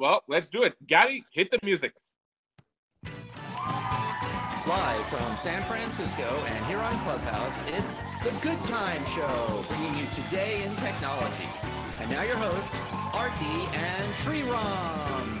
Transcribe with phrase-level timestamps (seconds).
[0.00, 0.74] well, let's do it.
[0.86, 1.92] Garry, hit the music.
[4.66, 10.06] Live from San Francisco and here on Clubhouse, it's the Good Time Show, bringing you
[10.14, 11.48] today in technology.
[11.98, 15.38] And now your hosts, Arti and Sriram.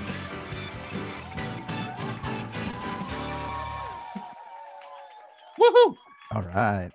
[5.58, 5.96] Woohoo!
[6.32, 6.90] All right.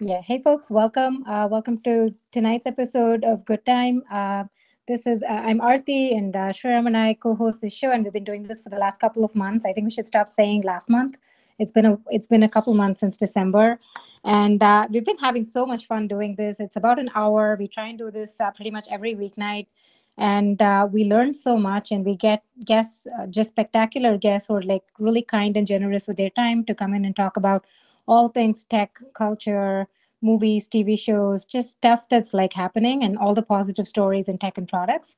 [0.00, 0.22] Yeah.
[0.22, 0.70] Hey, folks.
[0.70, 1.24] Welcome.
[1.26, 4.02] Uh, welcome to tonight's episode of Good Time.
[4.10, 4.44] Uh,
[4.86, 8.12] this is uh, I'm Arti and uh, Sriram and I co-host the show, and we've
[8.12, 9.64] been doing this for the last couple of months.
[9.64, 11.18] I think we should stop saying last month.
[11.58, 13.80] It's been a it's been a couple months since December,
[14.24, 16.60] and uh, we've been having so much fun doing this.
[16.60, 17.56] It's about an hour.
[17.58, 19.66] We try and do this uh, pretty much every weeknight,
[20.18, 21.90] and uh, we learn so much.
[21.90, 26.06] And we get guests, uh, just spectacular guests who are like really kind and generous
[26.06, 27.64] with their time to come in and talk about
[28.06, 29.88] all things tech, culture,
[30.22, 34.58] movies, TV shows, just stuff that's like happening and all the positive stories in tech
[34.58, 35.16] and products.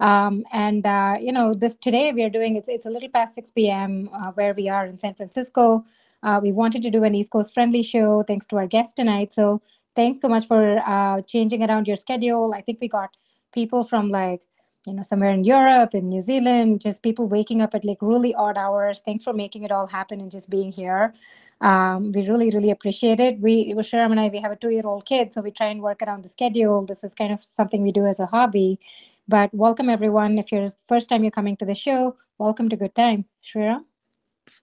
[0.00, 3.34] Um, and uh, you know, this today we are doing it's it's a little past
[3.34, 4.08] 6 p.m.
[4.12, 5.84] Uh, where we are in San Francisco.
[6.22, 9.32] Uh, we wanted to do an East Coast friendly show thanks to our guest tonight.
[9.32, 9.60] So
[9.94, 12.54] thanks so much for uh, changing around your schedule.
[12.54, 13.16] I think we got
[13.52, 14.42] people from like
[14.86, 18.34] you know somewhere in Europe in New Zealand, just people waking up at like really
[18.34, 19.02] odd hours.
[19.04, 21.12] Thanks for making it all happen and just being here.
[21.60, 23.38] Um, we really, really appreciate it.
[23.40, 26.24] We, Sriram and I, we have a two-year-old kid, so we try and work around
[26.24, 26.86] the schedule.
[26.86, 28.80] This is kind of something we do as a hobby.
[29.28, 30.38] But welcome everyone.
[30.38, 33.26] If you're first time you're coming to the show, welcome to Good Time.
[33.44, 33.84] Sriram.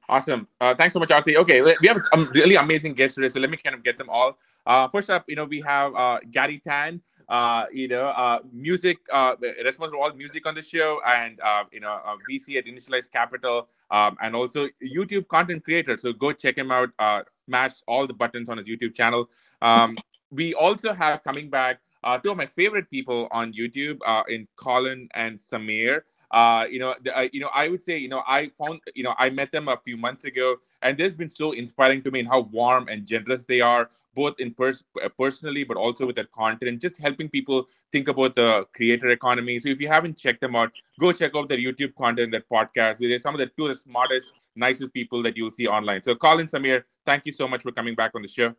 [0.10, 0.48] Awesome.
[0.60, 1.38] Uh, thanks so much, Arti.
[1.38, 4.10] Okay, we have some really amazing guests today, so let me kind of get them
[4.10, 4.38] all.
[4.66, 8.98] Uh, first up, you know, we have uh, Garry Tan, uh, you know, uh, music,
[9.12, 12.66] uh, responsible for all music on the show, and uh, you know, uh, VC at
[12.66, 15.98] Initialized Capital, um, and also YouTube content creator.
[15.98, 16.90] So go check him out.
[17.00, 19.30] Uh, smash all the buttons on his YouTube channel.
[19.62, 19.98] Um,
[20.32, 24.48] we also have coming back uh, two of my favorite people on YouTube uh, in
[24.56, 26.02] Colin and Samir.
[26.32, 29.04] Uh, you know, the, uh, you know, I would say, you know, I found, you
[29.04, 32.20] know, I met them a few months ago, and has been so inspiring to me
[32.20, 34.84] in how warm and generous they are, both in pers-
[35.18, 39.60] personally, but also with their content, just helping people think about the creator economy.
[39.60, 42.98] So if you haven't checked them out, go check out their YouTube content, their podcast.
[43.00, 46.04] They're some of the two of the smartest, nicest people that you'll see online.
[46.04, 48.54] So Colin Samir, thank you so much for coming back on the show.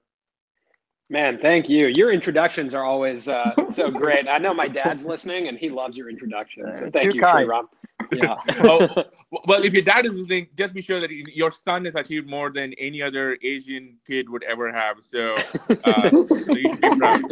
[1.10, 1.86] Man, thank you.
[1.86, 4.28] Your introductions are always uh, so great.
[4.28, 6.78] I know my dad's listening, and he loves your introductions.
[6.78, 7.48] So thank Too you, kind.
[7.48, 7.64] Sriram.
[8.12, 8.34] Yeah.
[8.64, 9.04] oh,
[9.46, 12.50] well, if your dad is listening, just be sure that your son has achieved more
[12.50, 14.98] than any other Asian kid would ever have.
[15.02, 15.36] So
[15.84, 17.22] uh, you should be proud.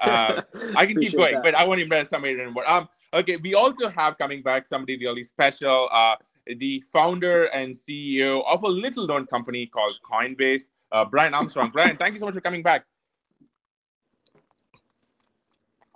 [0.00, 0.42] Uh,
[0.74, 1.42] I can keep going, that.
[1.42, 2.68] but I want to impress somebody more.
[2.70, 5.88] Um, okay, we also have coming back somebody really special.
[5.92, 11.70] Uh, the founder and CEO of a little-known company called Coinbase, uh, Brian Armstrong.
[11.70, 12.84] Brian, thank you so much for coming back.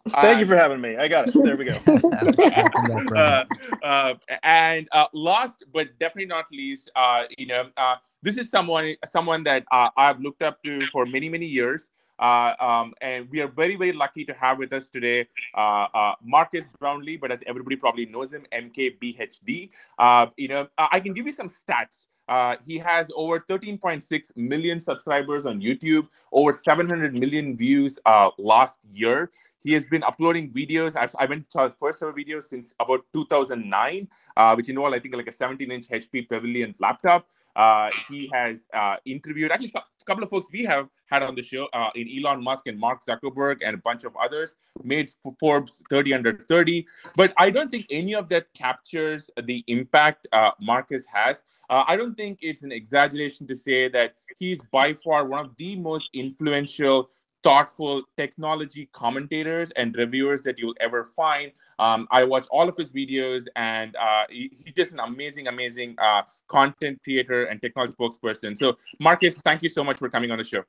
[0.09, 0.97] Thank you Uh, for having me.
[0.97, 1.35] I got it.
[1.43, 1.79] There we go.
[3.15, 3.45] uh,
[3.83, 8.95] uh, and uh, last but definitely not least, uh, you know, uh, this is someone
[9.07, 11.91] someone that uh, I've looked up to for many many years.
[12.19, 16.15] Uh, um, and we are very very lucky to have with us today uh, uh,
[16.23, 19.71] Marques Brownlee, but as everybody probably knows him, MKBHD.
[19.99, 22.07] Uh, you know, I I can give you some stats.
[22.31, 28.79] Uh, he has over 13.6 million subscribers on YouTube, over 700 million views uh, last
[28.89, 29.33] year.
[29.59, 30.97] He has been uploading videos.
[30.97, 35.01] I've, I went to his first ever videos since about 2009, uh, which involved, I
[35.01, 37.27] think, like a 17 inch HP Pavilion laptop.
[37.57, 41.43] Uh, he has uh, interviewed actually a couple of folks we have had on the
[41.43, 45.35] show uh, in Elon Musk and Mark Zuckerberg and a bunch of others, made for
[45.41, 46.87] Forbes 30 under 30.
[47.17, 51.43] But I don't think any of that captures the impact uh, Marques has.
[51.69, 55.57] Uh, I don't think it's an exaggeration to say that he's by far one of
[55.57, 57.11] the most influential
[57.43, 61.53] thoughtful technology commentators and reviewers that you'll ever find.
[61.79, 65.97] Um, I watch all of his videos, and uh, he- he's just an amazing, amazing
[65.99, 68.59] uh, content creator and technology spokesperson.
[68.59, 70.63] So, Marques, thank you so much for coming on the show.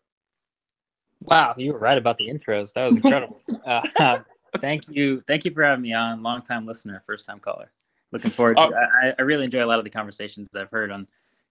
[1.23, 2.73] Wow, you were right about the intros.
[2.73, 3.41] That was incredible.
[3.65, 4.19] uh,
[4.59, 6.23] thank you, thank you for having me on.
[6.23, 7.71] Long time listener, first time caller.
[8.11, 8.57] Looking forward.
[8.57, 8.71] To, Oh.
[9.03, 11.07] I, I really enjoy a lot of the conversations I've heard on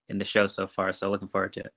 [0.09, 0.93] in the show so far.
[0.93, 1.73] So looking forward to it.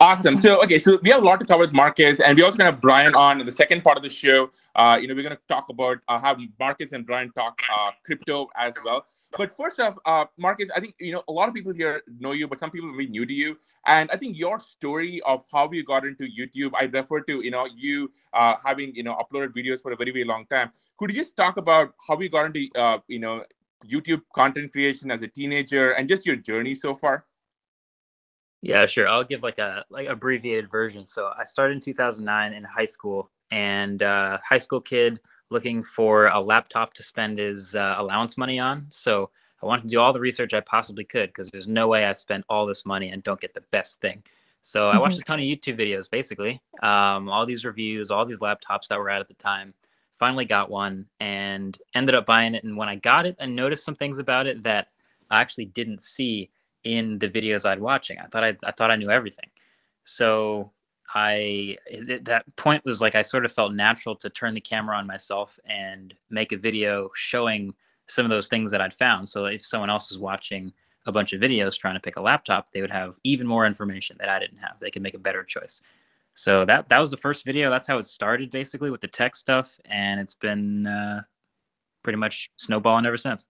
[0.00, 0.36] Awesome.
[0.36, 2.68] So, okay, so we have a lot to cover with Marques, and we also going
[2.68, 4.50] to have Brian on in the second part of the show.
[4.74, 7.92] Uh, you know, we're going to talk about uh, have Marques and Brian talk uh,
[8.04, 9.06] crypto as well.
[9.36, 12.32] But first off, uh, Marques, I think you know a lot of people here know
[12.32, 13.58] you, but some people are really new to you.
[13.86, 17.50] And I think your story of how you got into YouTube, I refer to you
[17.50, 20.72] know you uh, having you know uploaded videos for a very very long time.
[20.98, 23.44] Could you just talk about how you got into uh, you know
[23.86, 27.24] YouTube content creation as a teenager and just your journey so far?
[28.66, 29.06] Yeah, sure.
[29.06, 31.04] I'll give like a like abbreviated version.
[31.06, 35.20] So I started in 2009 in high school, and uh, high school kid
[35.50, 38.86] looking for a laptop to spend his uh, allowance money on.
[38.90, 39.30] So
[39.62, 42.18] I wanted to do all the research I possibly could because there's no way I'd
[42.18, 44.24] spend all this money and don't get the best thing.
[44.62, 48.40] So I watched a ton of YouTube videos, basically, um, all these reviews, all these
[48.40, 49.74] laptops that were out at the time.
[50.18, 52.64] Finally got one and ended up buying it.
[52.64, 54.88] And when I got it, I noticed some things about it that
[55.30, 56.50] I actually didn't see
[56.86, 58.18] in the videos I'd watching.
[58.18, 59.50] I thought I, I thought I knew everything.
[60.04, 60.70] So
[61.12, 65.06] I that point was like I sort of felt natural to turn the camera on
[65.06, 67.74] myself and make a video showing
[68.06, 69.28] some of those things that I'd found.
[69.28, 70.72] So if someone else is watching
[71.06, 74.16] a bunch of videos trying to pick a laptop, they would have even more information
[74.20, 74.78] that I didn't have.
[74.80, 75.82] They could make a better choice.
[76.34, 77.68] So that that was the first video.
[77.68, 81.22] That's how it started basically with the tech stuff, and it's been uh,
[82.04, 83.48] pretty much snowballing ever since.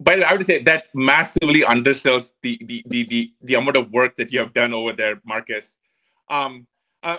[0.00, 4.16] But I would say that massively undersells the the the the, the amount of work
[4.16, 5.76] that you have done over there, Marques.
[6.28, 6.66] Um,
[7.02, 7.18] uh,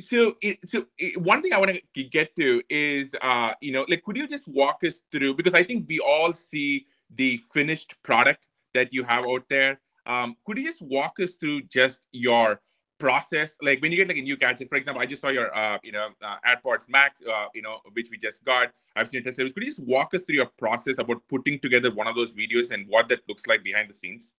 [0.00, 0.34] so
[0.64, 0.86] so
[1.16, 4.48] one thing I want to get to is uh, you know like could you just
[4.48, 6.86] walk us through because I think we all see
[7.16, 9.80] the finished product that you have out there.
[10.06, 12.60] Um, could you just walk us through just your
[13.02, 15.48] process like when you get like a new gadget for example i just saw your
[15.62, 18.70] uh, you know uh, airpods max uh, you know which we just got.
[18.94, 19.52] I've seen test service.
[19.52, 22.70] Could you just walk us through your process about putting together one of those videos
[22.70, 24.32] and what that looks like behind the scenes?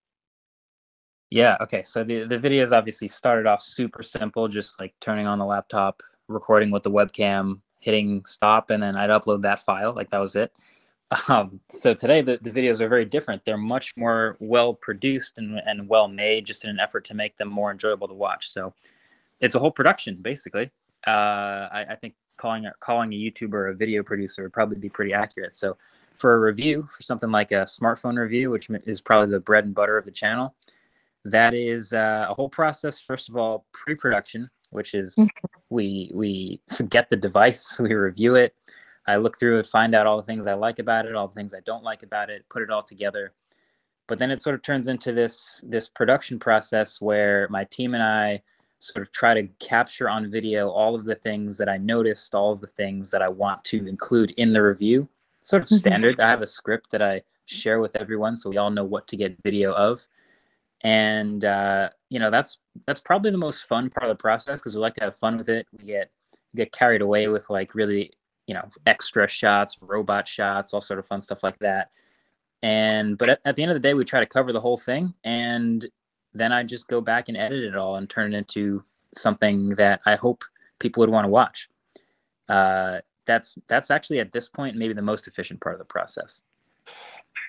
[1.29, 5.39] Yeah okay so the, the videos obviously started off super simple just like turning on
[5.39, 10.09] the laptop recording with the webcam hitting stop and then i'd upload that file like
[10.11, 10.53] that was it
[11.27, 13.43] um, so today the, the videos are very different.
[13.45, 17.37] They're much more well produced and, and well made, just in an effort to make
[17.37, 18.51] them more enjoyable to watch.
[18.51, 18.73] So
[19.39, 20.71] it's a whole production basically.
[21.05, 25.13] Uh, I, I, think calling calling a YouTuber a video producer would probably be pretty
[25.13, 25.53] accurate.
[25.53, 25.77] So
[26.17, 29.75] for a review, for something like a smartphone review, which is probably the bread and
[29.75, 30.55] butter of the channel,
[31.25, 32.99] that is uh, a whole process.
[32.99, 35.17] First of all, pre-production, which is
[35.69, 38.55] we we get the device, we review it
[39.07, 41.33] I look through it, find out all the things I like about it, all the
[41.33, 43.33] things I don't like about it, put it all together.
[44.07, 48.03] But then it sort of turns into this this production process where my team and
[48.03, 48.41] I
[48.79, 52.51] sort of try to capture on video all of the things that I noticed, all
[52.51, 55.07] of the things that I want to include in the review.
[55.39, 55.75] It's sort of mm-hmm.
[55.77, 56.19] standard.
[56.19, 59.17] I have a script that I share with everyone, so we all know what to
[59.17, 60.01] get video of.
[60.81, 64.75] And uh, you know that's that's probably the most fun part of the process because
[64.75, 65.65] we like to have fun with it.
[65.77, 66.11] We get
[66.55, 68.11] get carried away with like really
[68.47, 71.91] you know extra shots robot shots all sort of fun stuff like that.
[72.61, 74.77] And but at, at, the end of the day we try to cover the whole
[74.77, 75.85] thing and
[76.33, 79.99] then i just go back and edit it all and turn it into something that
[80.05, 80.43] i hope
[80.83, 81.69] people would want to watch.
[82.49, 86.43] Uh, that's that's actually at this point maybe the most efficient part of the process.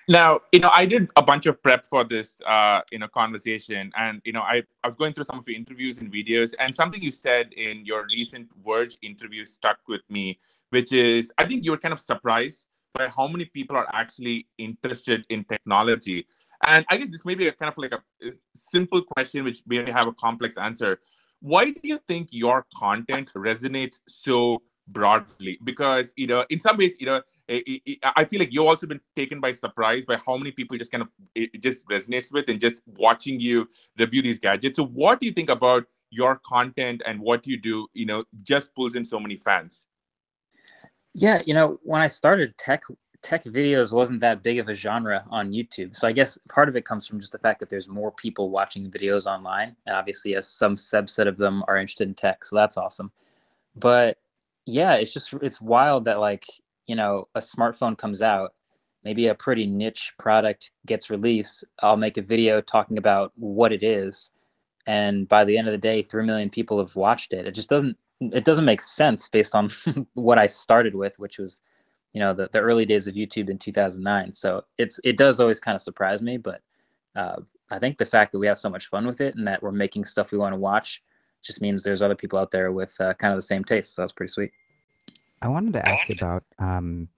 [0.08, 3.90] Now you know i did a bunch of prep for this uh, you know conversation
[3.96, 6.72] and you know I, I was going through some of your interviews and videos and
[6.74, 10.38] something you said in your recent verge interview stuck with me
[10.74, 14.48] which is I think you were kind of surprised by how many people are actually
[14.58, 16.26] interested in technology.
[16.66, 18.00] And I guess this may be a kind of like a,
[18.72, 20.98] simple question, which may have a complex answer.
[21.40, 25.58] Why do you think your content resonates so broadly?
[25.62, 28.66] Because you know, in some ways, you know, eh, eh, eh, I feel like you've
[28.66, 32.32] also been taken by surprise by how many people just kind of it just resonates
[32.32, 33.68] with and just watching you
[33.98, 34.76] review these gadgets.
[34.76, 37.86] So, what do you think about your content and what you do?
[37.92, 39.86] You know, just pulls in so many fans.
[41.14, 42.82] Yeah, you know, when I started tech
[43.22, 45.96] tech videos wasn't that big of a genre on YouTube.
[45.96, 48.50] So I guess part of it comes from just the fact that there's more people
[48.50, 52.56] watching videos online, and obviously, as some subset of them are interested in tech, so
[52.56, 53.12] that's awesome.
[53.76, 54.18] But
[54.66, 56.46] yeah, it's just it's wild that like
[56.86, 58.54] you know a smartphone comes out,
[59.04, 61.64] maybe a pretty niche product gets released.
[61.80, 64.30] I'll make a video talking about what it is,
[64.86, 67.46] and by the end of the day, three million people have watched it.
[67.46, 69.70] It just doesn't it doesn't make sense based on
[70.14, 71.60] what I started with, which was,
[72.12, 74.32] you know, the, the early days of YouTube in 2009.
[74.32, 76.60] So it's it does always kind of surprise me, but
[77.16, 77.40] uh,
[77.70, 79.72] I think the fact that we have so much fun with it and that we're
[79.72, 81.02] making stuff we want to watch
[81.42, 83.94] just means there's other people out there with uh, kind of the same taste.
[83.94, 84.52] So that's pretty sweet.
[85.42, 87.08] I wanted to ask about um,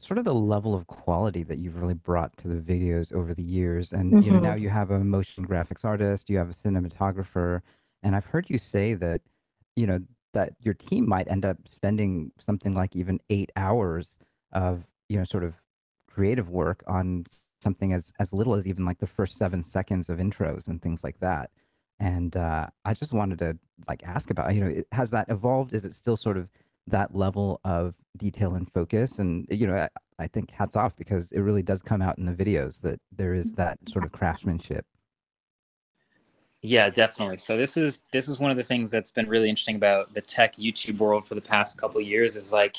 [0.00, 3.42] sort of the level of quality that you've really brought to the videos over the
[3.42, 4.22] years, and mm-hmm.
[4.22, 4.62] you know now mm-hmm.
[4.62, 7.60] you have a motion graphics artist, you have a cinematographer,
[8.02, 9.20] and I've heard you say that
[9.76, 10.00] you know
[10.32, 14.16] that your team might end up spending something like even eight hours
[14.52, 15.54] of you know sort of
[16.10, 17.24] creative work on
[17.62, 21.02] something as as little as even like the first seven seconds of intros and things
[21.04, 21.50] like that.
[22.00, 23.58] And uh, i just wanted to
[23.88, 25.74] like ask about you know has that evolved?
[25.74, 26.48] Is it still sort of
[26.86, 29.18] that level of detail and focus?
[29.18, 32.24] And you know I, I think hats off because it really does come out in
[32.24, 34.84] the videos that there is that sort of craftsmanship
[36.62, 37.36] yeah, definitely.
[37.36, 40.20] So this is this is one of the things that's been really interesting about the
[40.20, 42.76] tech YouTube world for the past couple of years is like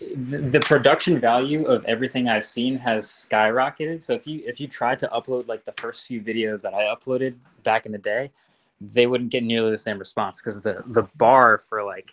[0.00, 4.02] the, the production value of everything I've seen has skyrocketed.
[4.02, 6.84] So if you if you tried to upload like the first few videos that I
[6.84, 8.32] uploaded back in the day,
[8.80, 12.10] they wouldn't get nearly the same response because the the bar for like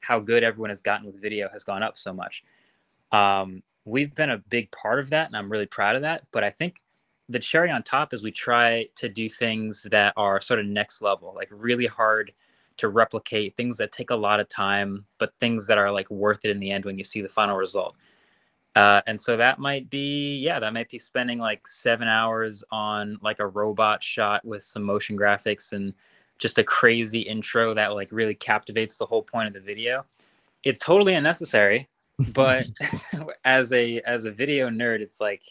[0.00, 2.44] how good everyone has gotten with video has gone up so much.
[3.12, 6.24] Um, we've been a big part of that, and I'm really proud of that.
[6.32, 6.76] But I think
[7.28, 11.02] the cherry on top is we try to do things that are sort of next
[11.02, 12.32] level, like really hard
[12.78, 16.40] to replicate, things that take a lot of time, but things that are like worth
[16.44, 17.94] it in the end when you see the final result.
[18.76, 23.18] Uh, and so that might be, yeah, that might be spending like seven hours on
[23.22, 25.92] like a robot shot with some motion graphics and
[26.38, 30.04] just a crazy intro that like really captivates the whole point of the video.
[30.62, 31.88] It's totally unnecessary,
[32.32, 32.66] but
[33.44, 35.42] as a as a video nerd, it's like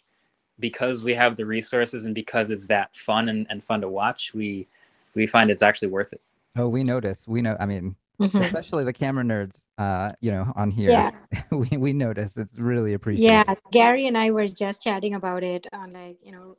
[0.60, 4.34] because we have the resources and because it's that fun and, and fun to watch,
[4.34, 4.68] we
[5.16, 6.22] we find it's actually worth it.
[6.56, 7.28] Oh, we notice.
[7.28, 7.56] We know.
[7.60, 8.42] I mean, Mhm.
[8.42, 10.92] especially the camera nerds, uh, you know, on here.
[10.92, 11.12] Yeah.
[11.52, 12.38] we we notice.
[12.38, 13.46] It's really appreciated.
[13.48, 16.56] Yeah, Garry and I were just chatting about it on like, you know,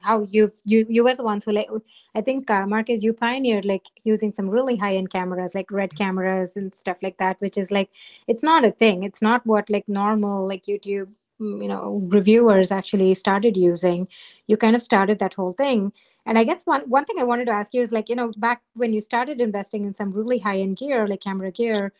[0.00, 1.68] how you you you were the ones who like
[2.14, 6.56] I think uh, Marques you pioneered like using some really high-end cameras like red cameras
[6.56, 7.90] and stuff like that, which is like
[8.26, 9.02] it's not a thing.
[9.04, 11.08] It's not what like normal like YouTube,
[11.40, 14.08] Mm, you know, reviewers actually started using.
[14.46, 15.92] You kind of started that whole thing.
[16.26, 18.32] And I guess one one thing I wanted to ask you is like, you know,
[18.36, 21.92] back when you started investing in some really high-end gear like camera gear,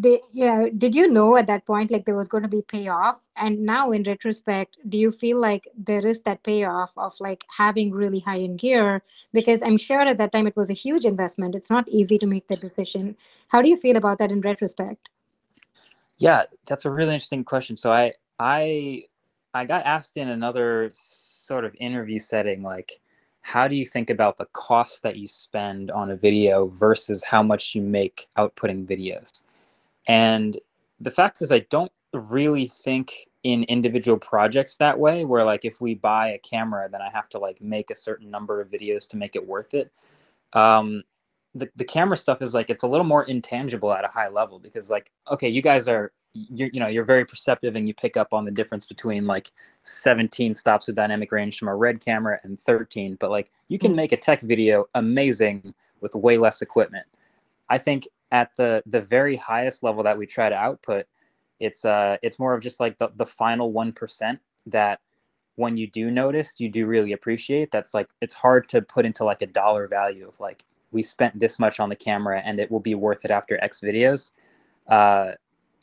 [0.00, 2.62] did you know, did you know at that point like there was going to be
[2.62, 3.20] payoff?
[3.36, 7.90] And now in retrospect, do you feel like there is that payoff of like having
[7.90, 9.02] really high-end gear?
[9.32, 11.54] Because I'm sure at that time it was a huge investment.
[11.54, 13.16] It's not easy to make that decision.
[13.48, 15.08] How do you feel about that in retrospect?
[16.18, 17.76] Yeah, that's a really interesting question.
[17.76, 19.04] So I I
[19.52, 23.00] I got asked in another sort of interview setting like
[23.42, 27.42] how do you think about the cost that you spend on a video versus how
[27.42, 29.42] much you make outputting videos?
[30.08, 30.58] And
[31.00, 35.80] the fact is I don't really think in individual projects that way where like if
[35.80, 39.06] we buy a camera then I have to like make a certain number of videos
[39.08, 39.92] to make it worth it.
[40.52, 41.04] Um
[41.56, 44.58] the, the camera stuff is like it's a little more intangible at a high level
[44.58, 48.16] because like okay you guys are you're you know you're very perceptive and you pick
[48.16, 49.52] up on the difference between like
[49.84, 53.94] 17 stops of dynamic range from a red camera and 13 but like you can
[53.94, 57.06] make a tech video amazing with way less equipment.
[57.70, 61.06] I think at the the very highest level that we try to output
[61.60, 65.00] it's uh it's more of just like the, the final 1% that
[65.56, 67.70] when you do notice you do really appreciate.
[67.70, 71.38] That's like it's hard to put into like a dollar value of like we spent
[71.38, 74.32] this much on the camera and it will be worth it after x videos.
[74.88, 75.32] Uh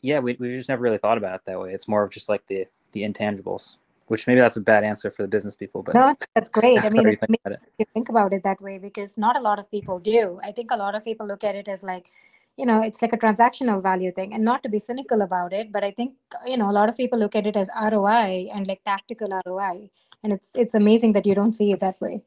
[0.02, 2.28] yeah we, we just never really thought about it that way it's more of just
[2.28, 3.76] like the the intangibles
[4.08, 6.84] which maybe that's a bad answer for the business people but No, that's great.
[6.84, 9.36] I mean, how you think about it you think about it that way because not
[9.36, 10.38] a lot of people do.
[10.42, 12.10] I think a lot of people look at it as like,
[12.56, 14.34] you know, it's like a transactional value thing.
[14.34, 16.14] And not to be cynical about it, but I think,
[16.46, 19.88] you know, a lot of people look at it as ROI and like tactical ROI.
[20.24, 22.22] And it's it's amazing that you don't see it that way.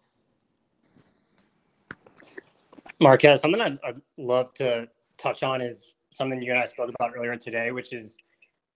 [3.00, 7.14] Marques, something I'd, I'd love to touch on is something you and I spoke about
[7.16, 8.18] earlier today, which is,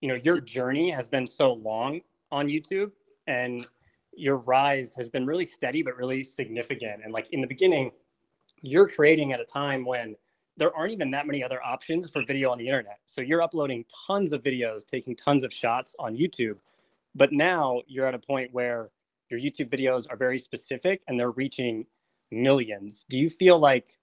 [0.01, 2.91] you know, your journey has been so long on YouTube
[3.27, 3.65] and
[4.13, 7.01] your rise has been really steady but really significant.
[7.03, 7.91] And like in the beginning,
[8.61, 10.15] you're creating at a time when
[10.57, 12.99] there aren't even that many other options for video on the internet.
[13.05, 16.57] So you're uploading tons of videos, taking tons of shots on YouTube.
[17.15, 18.89] But now you're at a point where
[19.29, 21.85] your YouTube videos are very specific and they're reaching
[22.31, 23.05] millions.
[23.09, 23.97] Do you feel like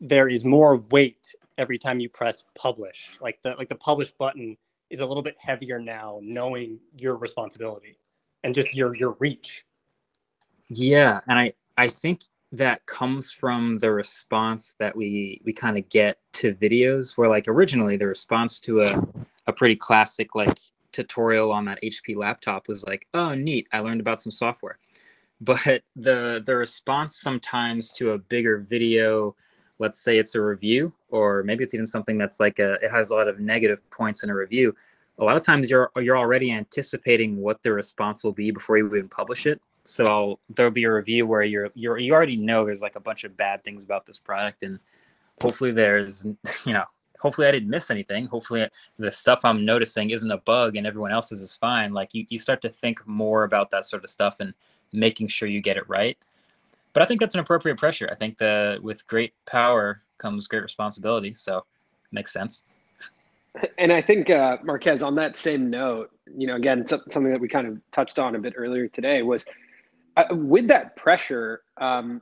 [0.00, 3.10] there is more weight every time you press publish?
[3.20, 4.56] Like the like the publish button
[4.90, 7.98] is a little bit heavier now, knowing your responsibility
[8.44, 9.64] and just your your reach.
[10.68, 12.22] Yeah, and I I think
[12.52, 17.44] that comes from the response that we we kind of get to videos where like
[17.48, 19.02] originally the response to a
[19.46, 20.58] a pretty classic like
[20.92, 24.78] tutorial on that HP laptop was like, "Oh, neat, I learned about some software."
[25.40, 29.36] But the the response sometimes to a bigger video,
[29.78, 33.10] let's say it's a review or maybe it's even something that's like a it has
[33.10, 34.74] a lot of negative points in a review.
[35.18, 38.86] A lot of times you're you're already anticipating what the response will be before you
[38.86, 39.60] even publish it.
[39.84, 43.00] So I'll, there'll be a review where you're you're you already know there's like a
[43.00, 44.78] bunch of bad things about this product and
[45.40, 46.26] hopefully there's
[46.64, 46.84] you know
[47.18, 48.26] hopefully i didn't miss anything.
[48.26, 48.68] Hopefully
[48.98, 51.92] the stuff i'm noticing isn't a bug and everyone else's is fine.
[51.92, 54.54] Like you, you start to think more about that sort of stuff and
[54.92, 56.16] making sure you get it right
[56.92, 60.62] but i think that's an appropriate pressure i think the with great power comes great
[60.62, 61.64] responsibility so
[62.12, 62.62] makes sense
[63.76, 67.48] And I think uh, Marques, on that same note, you know, again, something that we
[67.48, 69.44] kind of touched on a bit earlier today was
[70.16, 72.20] uh, with that pressure um,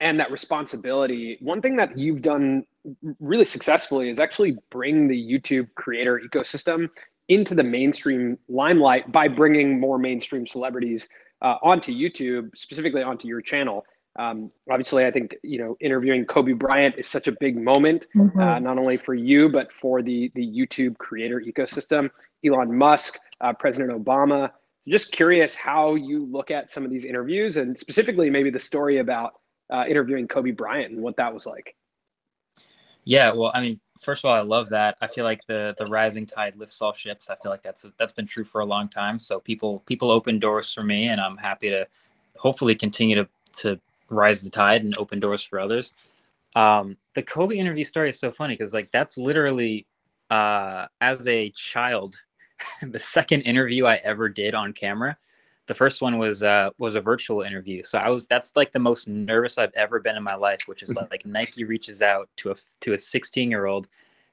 [0.00, 1.38] and that responsibility.
[1.40, 2.64] One thing that you've done
[3.20, 6.88] really successfully is actually bring the YouTube creator ecosystem
[7.28, 11.08] into the mainstream limelight by bringing more mainstream celebrities
[11.42, 13.84] uh, onto YouTube, specifically onto your channel.
[14.18, 18.38] Um, obviously, I think you know interviewing Kobe Bryant is such a big moment, mm-hmm.
[18.38, 22.10] uh, not only for you but for the the YouTube creator ecosystem.
[22.44, 24.50] Elon Musk, uh, President Obama.
[24.88, 28.98] Just curious how you look at some of these interviews, and specifically maybe the story
[28.98, 29.34] about
[29.70, 31.76] uh, interviewing Kobe Bryant and what that was like.
[33.04, 34.96] Yeah, well, I mean, first of all, I love that.
[35.00, 37.30] I feel like the the rising tide lifts all ships.
[37.30, 39.20] I feel like that's that's been true for a long time.
[39.20, 41.86] So people people open doors for me, and I'm happy to
[42.36, 43.28] hopefully continue to
[43.60, 45.94] to rise the tide and open doors for others.
[46.56, 49.86] Um, the Kobe interview story is so funny because like that's literally
[50.30, 52.16] uh, as a child,
[52.82, 55.16] the second interview I ever did on camera.
[55.66, 58.78] The first one was uh, was a virtual interview, so I was that's like the
[58.78, 62.28] most nervous I've ever been in my life, which is like, like Nike reaches out
[62.38, 63.86] to a to a 16 year old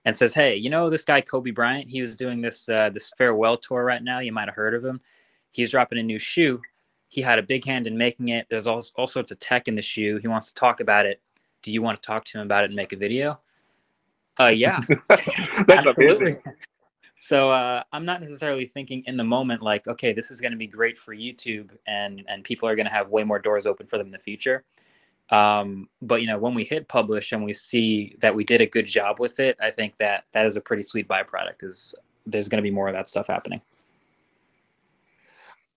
[0.05, 1.89] and says, "Hey, you know this guy Kobe Bryant?
[1.89, 4.19] He was doing this uh, this farewell tour right now.
[4.19, 5.01] You might have heard of him.
[5.51, 6.61] He's dropping a new shoe
[7.09, 8.47] he had a big hand in making it.
[8.49, 10.17] There's all, all sorts of tech in the shoe.
[10.17, 11.21] He wants to talk about it.
[11.61, 13.39] Do you want to talk to him about it and make a video?
[14.39, 14.81] Uh, yeah.
[15.69, 16.37] Absolutely.
[17.17, 20.59] So uh, I'm not necessarily thinking in the moment like, okay, this is going to
[20.59, 23.87] be great for YouTube and and people are going to have way more doors open
[23.87, 24.63] for them in the future.
[25.31, 28.67] Um, but you know, when we hit publish and we see that we did a
[28.67, 31.63] good job with it, I think that that is a pretty sweet byproduct.
[31.63, 31.95] Is
[32.27, 33.61] there's going to be more of that stuff happening.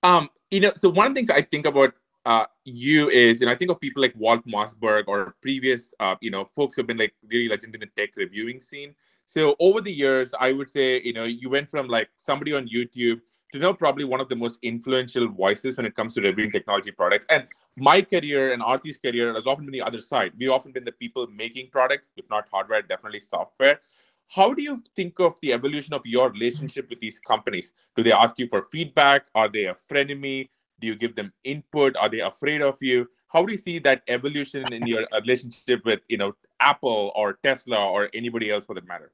[0.03, 3.47] Um, you know, so one of the things I think about uh, you is, you
[3.47, 6.87] know, I think of people like Walt Mossberg or previous, uh, you know, folks who've
[6.87, 8.95] been like really legend in the tech reviewing scene.
[9.27, 12.69] So over the years, I would say, you know, you went from like somebody on
[12.69, 13.21] YouTube
[13.53, 16.91] to now probably one of the most influential voices when it comes to reviewing technology
[16.91, 17.27] products.
[17.31, 20.33] And my career and Artie's career has often been the other side.
[20.39, 23.81] We've often been the people making products, if not hardware, definitely software.
[24.29, 27.73] How do you think of the evolution of your relationship with these companies?
[27.97, 29.25] Do they ask you for feedback?
[29.35, 30.51] Are they a frenemy?
[30.81, 31.97] Do you give them input?
[31.97, 33.09] Are they afraid of you?
[33.29, 37.79] How do you see that evolution in your relationship with, you know, Apple or Tesla
[37.79, 39.13] or anybody else for that matter?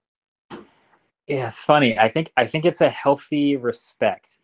[1.28, 1.98] Yeah, it's funny.
[1.98, 4.38] I think I think it's a healthy respect.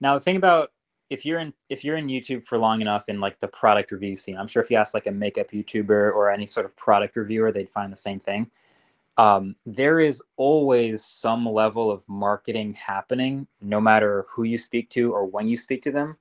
[0.00, 0.72] Now, the thing about
[1.08, 4.16] if you're in if you're in YouTube for long enough in like the product review
[4.16, 4.36] scene.
[4.36, 7.52] I'm sure if you ask like a makeup YouTuber or any sort of product reviewer,
[7.52, 8.50] they'd find the same thing
[9.18, 15.12] um, there is always some level of marketing happening, no matter who you speak to
[15.12, 16.16] or when you speak to them,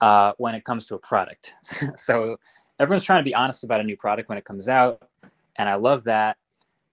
[0.00, 1.54] uh, when it comes to a product.
[1.94, 2.36] so
[2.80, 5.08] everyone's trying to be honest about a new product when it comes out,
[5.56, 6.36] and I love that.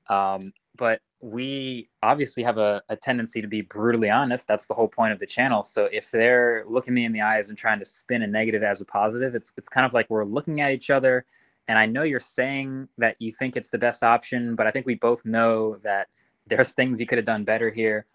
[0.10, 4.48] Um, but we obviously have a, a, tendency to be brutally honest.
[4.48, 5.64] That's the whole point of the channel.
[5.64, 8.82] So if they're looking me in the eyes and trying to spin a negative as
[8.82, 11.26] a positive, it's it's kind of like we're looking at each other
[11.67, 14.86] and I know you're saying that you think it's the best option, but I think
[14.86, 16.08] we both know that
[16.47, 18.06] there's things you could have done better here.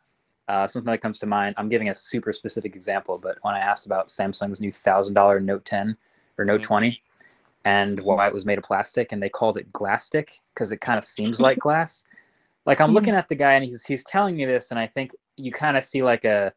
[0.48, 1.54] Uh, something that comes to mind.
[1.58, 5.38] I'm giving a super specific example, but when I asked about Samsung's new thousand dollar
[5.38, 5.96] Note 10
[6.38, 6.66] or Note mm-hmm.
[6.66, 7.02] 20,
[7.64, 10.98] and why it was made of plastic, and they called it Glasstic because it kind
[10.98, 12.04] of seems like glass.
[12.66, 12.96] Like I'm mm-hmm.
[12.96, 15.76] looking at the guy, and he's he's telling me this, and I think you kind
[15.76, 16.52] of see like a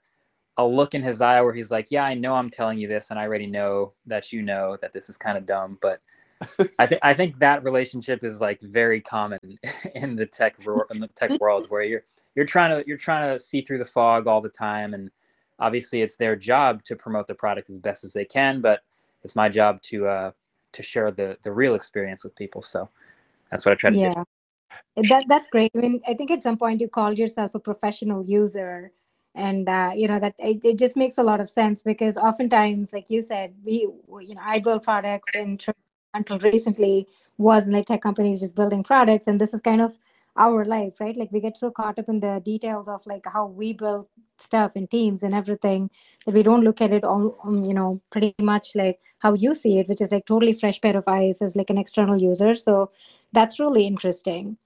[0.57, 3.09] a look in his eye where he's like, "Yeah, I know I'm telling you this,
[3.09, 5.99] and I already know that you know that this is kind of dumb, but."
[6.79, 9.39] I think I think that relationship is like very common
[9.95, 10.55] in the tech
[10.91, 12.03] in the tech world where you're
[12.35, 15.11] you're trying to you're trying to see through the fog all the time and
[15.59, 18.81] obviously it's their job to promote the product as best as they can but
[19.23, 20.31] it's my job to uh
[20.71, 22.89] to share the the real experience with people so
[23.51, 24.23] that's what I try to yeah.
[24.95, 25.07] do.
[25.09, 25.71] That that's great.
[25.75, 28.91] I mean, I think at some point you called yourself a professional user
[29.35, 32.93] and uh, you know that it, it just makes a lot of sense because oftentimes
[32.93, 33.87] like you said we
[34.21, 35.65] you know i build products and
[36.13, 39.97] until recently was like tech companies just building products and this is kind of
[40.35, 41.15] our life right?
[41.15, 44.71] Like we get so caught up in the details of like how we build stuff
[44.75, 45.89] and teams and everything
[46.25, 49.53] that we don't look at it all um, you know pretty much like how you
[49.53, 52.55] see it which is like totally fresh pair of eyes as like an external user.
[52.55, 52.91] So
[53.31, 54.57] that's really interesting.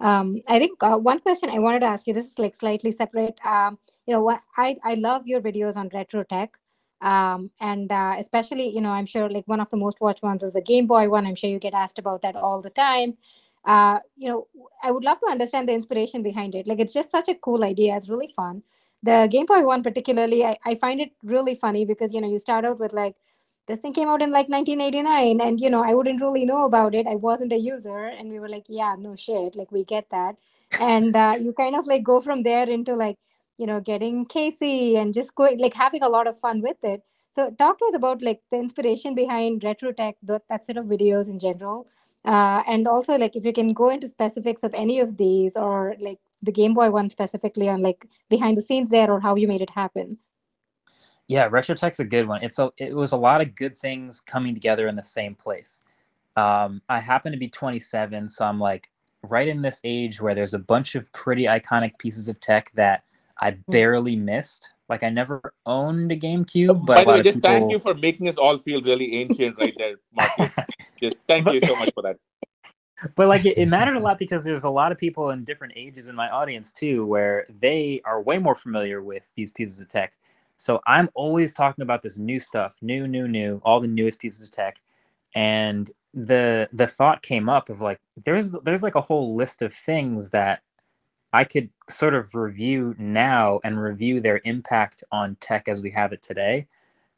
[0.00, 2.90] Um, i think uh, one question i wanted to ask you this is like slightly
[2.90, 6.58] separate um, you know what i i love your videos on retro tech
[7.00, 10.42] um, and uh, especially you know i'm sure like one of the most watched ones
[10.42, 11.26] is the game boy one.
[11.26, 13.16] I'm sure you get asked about that all the time.
[13.64, 14.46] Uh, you know
[14.82, 16.66] i would love to understand the inspiration behind it.
[16.66, 17.96] Like it's just such a cool idea.
[17.96, 18.62] It's really fun.
[19.02, 22.38] The game boy one particularly I, I find it really funny because you know you
[22.38, 23.16] start out with like
[23.66, 26.94] this thing came out in like 1989 and you know i wouldn't really know about
[26.94, 27.06] it.
[27.06, 28.06] I wasn't a user.
[28.06, 29.56] And we were like yeah no shit.
[29.56, 30.36] Like we get that.
[30.78, 33.18] And uh, you kind of like go from there into like
[33.58, 37.02] you know getting casey and just going like having a lot of fun with it
[37.32, 40.86] so talk to us about like the inspiration behind retro tech that, that set of
[40.86, 41.86] videos in general
[42.26, 45.94] uh, and also like if you can go into specifics of any of these or
[46.00, 49.46] like the Game Boy one specifically on like behind the scenes there or how you
[49.46, 50.18] made it happen.
[51.28, 52.42] Yeah, retro RetroTech's a good one.
[52.42, 55.82] It's a it was a lot of good things coming together in the same place.
[56.36, 58.90] Um, I happen to be 27, so I'm like
[59.22, 63.02] right in this age where there's a bunch of pretty iconic pieces of tech that
[63.40, 63.62] I Mm.
[63.68, 64.70] barely missed.
[64.88, 67.50] Like I never owned a GameCube, but By the way, just people...
[67.50, 70.50] thank you for making us all feel really ancient right there, Marques.
[71.02, 72.16] just thank you so much for that.
[73.14, 75.72] but like it, it mattered a lot because there's a lot of people in different
[75.76, 79.88] ages in my audience too where they are way more familiar with these pieces of
[79.88, 80.14] tech
[80.56, 84.46] so i'm always talking about this new stuff new new new all the newest pieces
[84.48, 84.80] of tech
[85.34, 89.74] and the the thought came up of like there's there's like a whole list of
[89.74, 90.62] things that
[91.32, 96.12] i could sort of review now and review their impact on tech as we have
[96.12, 96.66] it today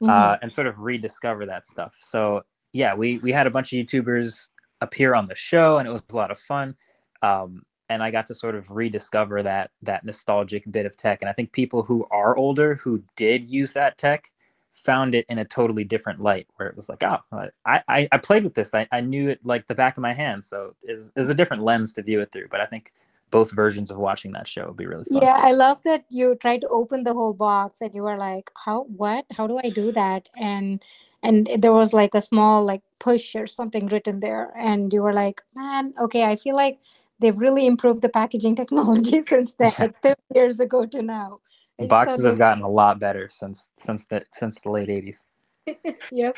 [0.03, 0.09] Mhm.
[0.11, 1.95] uh, and sort of rediscover that stuff.
[1.97, 5.93] So yeah, we we had a bunch of YouTubers appear on the show, and it
[5.93, 6.77] was a lot of fun.
[7.23, 11.23] Um, and I got to sort of rediscover that that nostalgic bit of tech.
[11.23, 14.33] And I think people who are older who did use that tech
[14.73, 17.19] found it in a totally different light, where it was like, oh,
[17.65, 18.75] I I, I played with this.
[18.75, 20.45] I, I knew it like the back of my hand.
[20.45, 22.49] So is is a different lens to view it through.
[22.51, 22.93] But I think
[23.31, 25.23] both versions of watching that show would be really fun.
[25.23, 28.51] Yeah, I love that you tried to open the whole box and you were like,
[28.55, 28.85] "How?
[28.85, 29.27] What?
[29.37, 30.83] How do I do that?" And
[31.23, 35.13] and there was like a small like push or something written there, and you were
[35.13, 36.79] like, "Man, okay, I feel like
[37.21, 41.41] they've really improved the packaging technology since that like 30 years ago to now."
[41.81, 45.27] I Boxes thought have gotten a lot better since since the since the late '80s.
[45.67, 46.37] it- Yep.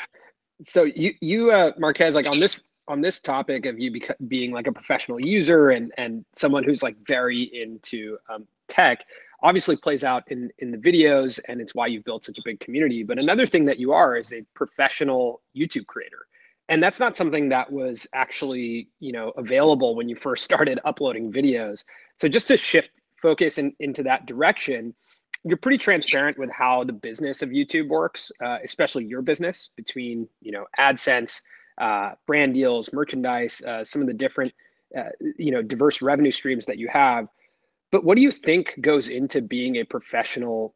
[0.63, 4.51] So you you uh, Marques, like on this on this topic of you beca- being
[4.51, 9.07] like a professional user and and someone who's like very into um, tech,
[9.43, 12.59] obviously plays out in in the videos, and it's why you've built such a big
[12.59, 13.05] community.
[13.05, 16.27] But another thing that you are is a professional YouTube creator,
[16.69, 21.33] and that's not something that was actually you know available when you first started uploading
[21.33, 21.85] videos.
[22.17, 22.91] So just to shift
[23.23, 24.95] focus in, into that direction
[25.45, 30.29] you're pretty transparent with how the business of YouTube works, uh, especially your business between
[30.43, 31.41] you know AdSense,
[31.81, 34.53] uh, brand deals, merchandise, uh, some of the different
[34.97, 37.27] uh, you know diverse revenue streams that you have.
[37.91, 40.75] But what do you think goes into being a professional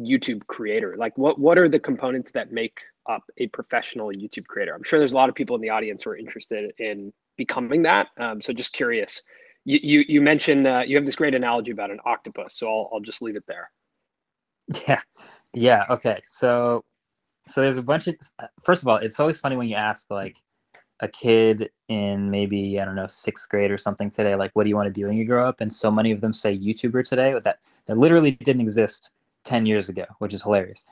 [0.00, 0.96] YouTube creator?
[0.96, 4.74] Like what what are the components that make up a professional YouTube creator?
[4.74, 7.82] I'm sure there's a lot of people in the audience who are interested in becoming
[7.82, 8.08] that.
[8.18, 9.22] Um, so just curious.
[9.64, 12.90] You you, you mentioned uh, you have this great analogy about an octopus, so I'll
[12.92, 13.70] I'll just leave it there.
[14.86, 15.00] Yeah,
[15.54, 15.84] yeah.
[15.90, 16.84] Okay, so
[17.48, 18.16] so there's a bunch of.
[18.62, 20.36] First of all, it's always funny when you ask like
[21.00, 24.68] a kid in maybe I don't know sixth grade or something today, like, what do
[24.68, 25.60] you want to be when you grow up?
[25.60, 27.34] And so many of them say YouTuber today.
[27.42, 29.10] That that literally didn't exist
[29.44, 30.84] ten years ago, which is hilarious.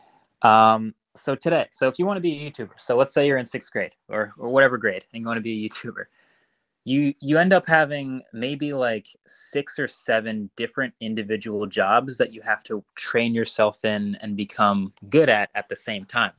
[0.42, 3.38] Um, so today, so if you want to be a YouTuber, so let's say you're
[3.38, 6.04] in sixth grade or or whatever grade and you want to be a YouTuber,
[6.86, 12.40] you you end up having maybe like six or seven different individual jobs that you
[12.42, 16.30] have to train yourself in and become good at at the same time.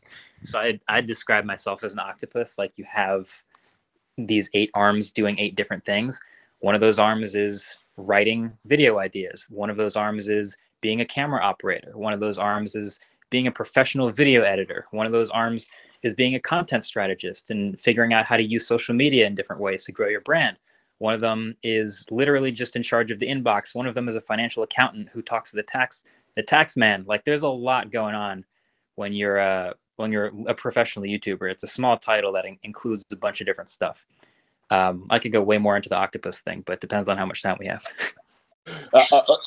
[0.43, 3.29] So i i describe myself as an octopus like you have
[4.17, 6.21] these eight arms doing eight different things.
[6.59, 9.47] One of those arms is writing video ideas.
[9.49, 11.91] One of those arms is being a camera operator.
[11.93, 14.85] One of those arms is being a professional video editor.
[14.91, 15.67] One of those arms
[16.03, 19.61] is being a content strategist and figuring out how to use social media in different
[19.61, 20.57] ways to grow your brand.
[20.99, 23.75] One of them is literally just in charge of the inbox.
[23.75, 26.03] One of them is a financial accountant who talks to the tax
[26.35, 27.03] the tax man.
[27.07, 28.45] Like there's a lot going on
[28.95, 31.51] when you're a when you're a professional YouTuber.
[31.51, 34.05] It's a small title that in- includes a bunch of different stuff.
[34.69, 37.41] Um, I could go way more into the octopus thing, but depends on how much
[37.41, 37.83] time we have.
[38.93, 39.37] uh, uh,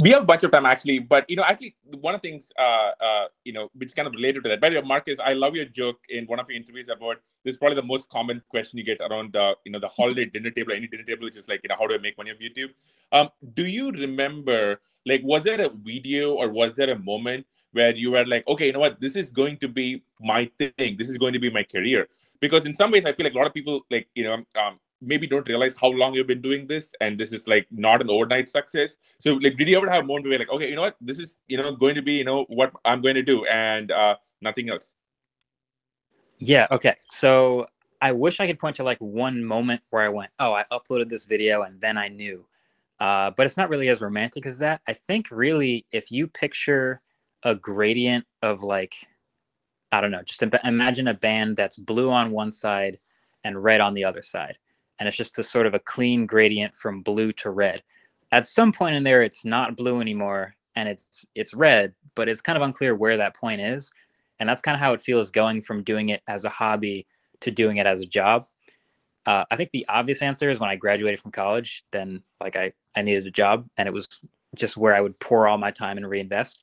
[0.00, 2.52] we have a bunch of time actually, but you know, actually, one of the things,
[2.58, 4.60] uh, uh, you know, which kind of related to that.
[4.60, 7.52] By the way, Marques, I love your joke in one of your interviews about this.
[7.52, 10.50] Is probably the most common question you get around the, you know, the holiday dinner
[10.50, 12.36] table, any dinner table, which is like, you know, how do I make money on
[12.36, 12.70] YouTube?
[13.12, 17.94] Um, do you remember, like, was there a video or was there a moment where
[17.94, 21.08] you were like, okay, you know what, this is going to be my thing, this
[21.08, 22.08] is going to be my career?
[22.40, 24.78] Because in some ways, I feel like a lot of people, like, you know, um,
[25.00, 28.10] maybe don't realize how long you've been doing this and this is like not an
[28.10, 30.82] overnight success so like did you ever have a moment where like okay you know
[30.82, 33.44] what this is you know going to be you know what i'm going to do
[33.46, 34.94] and uh nothing else
[36.38, 36.66] Yeah.
[36.70, 36.96] Okay.
[37.02, 37.66] So
[38.00, 41.08] I wish I could point to like one moment where I went, oh, I uploaded
[41.08, 42.46] this video and then I knew.
[43.00, 44.80] Uh, but it's not really as romantic as that.
[44.88, 47.00] I think really, if you picture
[47.44, 48.94] a gradient of like,
[49.92, 52.98] I don't know, just im- imagine a band that's blue on one side
[53.44, 54.58] and red on the other side.
[54.98, 57.82] And it's just a sort of a clean gradient from blue to red.
[58.32, 62.40] At some point in there, it's not blue anymore and it's it's red, but it's
[62.40, 63.90] kind of unclear where that point is
[64.40, 67.06] and that's kind of how it feels going from doing it as a hobby
[67.40, 68.46] to doing it as a job
[69.26, 72.72] uh, i think the obvious answer is when i graduated from college then like i,
[72.98, 74.08] I needed a job, and it was
[74.56, 76.62] just where I would pour all my time and reinvest.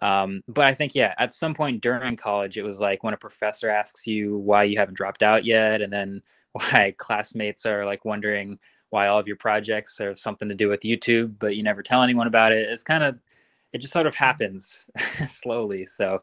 [0.00, 3.18] Um, but I think yeah, at some point during college, it was like when a
[3.18, 6.22] professor asks you why you haven't dropped out yet, and then
[6.56, 8.58] why classmates are like wondering
[8.90, 12.02] why all of your projects are something to do with YouTube, but you never tell
[12.02, 12.68] anyone about it.
[12.68, 13.18] It's kind of
[13.72, 14.86] it just sort of happens
[15.30, 15.86] slowly.
[15.86, 16.22] So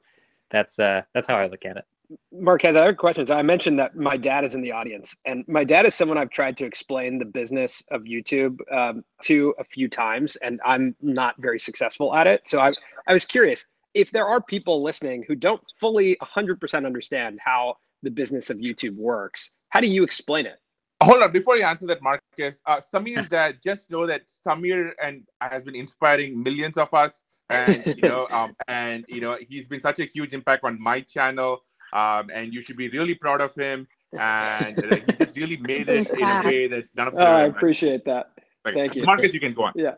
[0.50, 1.86] that's uh that's how I look at it.
[2.32, 3.32] Marques, I have questions.
[3.32, 6.30] I mentioned that my dad is in the audience, and my dad is someone I've
[6.30, 11.36] tried to explain the business of YouTube um, to a few times, and I'm not
[11.40, 12.48] very successful at it.
[12.48, 12.74] So I,
[13.08, 18.12] I was curious if there are people listening who don't fully 100% understand how the
[18.12, 19.50] business of YouTube works.
[19.74, 20.60] How do you explain it?
[21.02, 25.24] Hold on, before you answer that, Marques, uh, Samir's dad, just know that Samir and
[25.42, 29.80] has been inspiring millions of us, and you know, um, and you know, he's been
[29.80, 33.56] such a huge impact on my channel um, and you should be really proud of
[33.56, 33.88] him.
[34.20, 37.16] And uh, he just really made it in a way that none of.
[37.16, 38.32] Oh, I appreciate that.
[38.68, 38.76] Okay.
[38.76, 39.34] Thank you, Marques.
[39.34, 39.74] You can go on.
[39.76, 39.96] Yeah.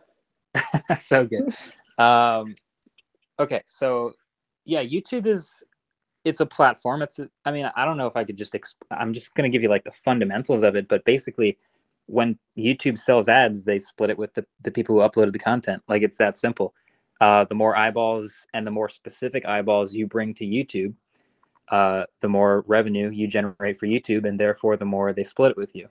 [1.00, 1.54] so good.
[1.98, 2.56] Um,
[3.40, 4.14] okay, so
[4.66, 5.64] yeah, YouTube is
[6.26, 7.04] it's a platform.
[7.04, 9.50] It's a, I mean, I don't know if I could just exp- I'm just gonna
[9.50, 11.58] give you like the fundamentals of it, but basically,
[12.08, 15.84] when YouTube sells ads, they split it with the the people who uploaded the content.
[15.88, 16.74] Like it's that simple.
[17.22, 20.94] Uh, the more eyeballs and the more specific eyeballs you bring to YouTube,
[21.70, 25.58] uh, the more revenue you generate for YouTube, and therefore the more they split it
[25.58, 25.88] with you.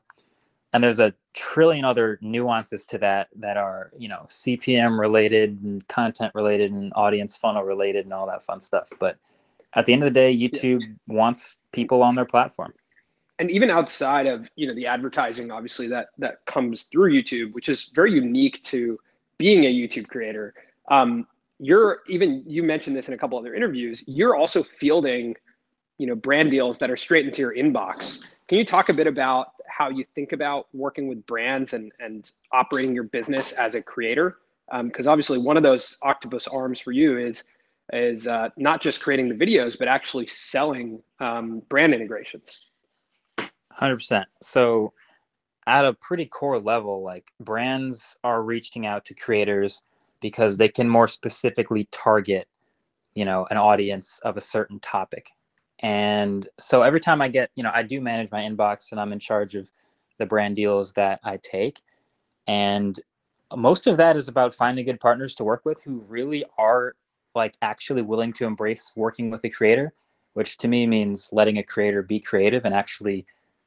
[0.75, 5.87] And there's a trillion other nuances to that that are, you know, CPM related and
[5.87, 8.89] content related and audience funnel related and all that fun stuff.
[8.99, 9.17] But
[9.75, 10.89] at the end of the day, YouTube yeah.
[11.07, 12.73] wants people on their platform.
[13.39, 17.69] And even outside of, you know, the advertising, obviously that that comes through YouTube, which
[17.69, 18.99] is very unique to
[19.39, 20.55] being a YouTube creator.
[20.91, 21.27] Um,
[21.59, 24.05] you're even you mentioned this in a couple other interviews.
[24.07, 25.35] You're also fielding
[25.99, 29.07] you know brand deals that are straight into your inbox can you talk a bit
[29.07, 33.83] about how you think about working with brands and and operating your business as a
[33.83, 34.39] creator
[34.83, 37.45] because um, obviously one of those octopus arms for you is
[37.93, 42.57] is uh, not just creating the videos but actually selling um, brand integrations.
[43.81, 44.93] 100% so
[45.67, 49.83] at a pretty core level like brands are reaching out to creators
[50.21, 52.47] because they can more specifically target
[53.15, 55.31] you know an audience of a certain topic.
[55.81, 59.13] And so every time I get, you know, I do manage my inbox and I'm
[59.13, 59.71] in charge of
[60.19, 61.81] the brand deals that I take.
[62.47, 62.99] And
[63.55, 66.95] most of that is about finding good partners to work with who really are
[67.35, 69.93] like actually willing to embrace working with a creator,
[70.35, 73.27] which to me means letting a creator be creative and actually,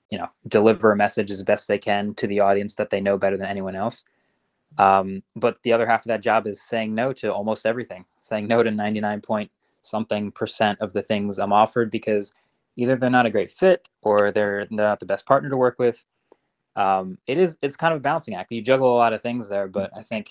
[0.10, 3.18] you know, deliver a message as best they can to the audience that they know
[3.18, 4.06] better than anyone else.
[4.78, 8.48] Um, but the other half of that job is saying no to almost everything, saying
[8.48, 9.52] no to 99 point
[9.82, 12.34] something percent of the things I'm offered because
[12.76, 16.04] either they're not a great fit or they're not the best partner to work with.
[16.76, 18.52] Um, it is it's kind of a balancing act.
[18.52, 20.30] You juggle a lot of things there, but I think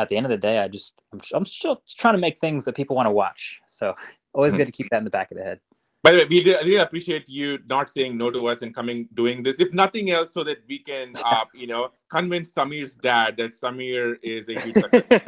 [0.00, 2.64] at the end of the day, I just I'm, I'm still trying to make things
[2.64, 3.60] that people want to watch.
[3.66, 3.94] So
[4.32, 4.58] always mm-hmm.
[4.58, 5.60] good to keep that in the back of the head.
[6.02, 9.42] By the way, we really appreciate you not saying no to us and coming doing
[9.42, 9.60] this.
[9.60, 14.16] If nothing else, so that we can, uh, you know, convince Samir's dad that Samir
[14.22, 15.20] is a huge success.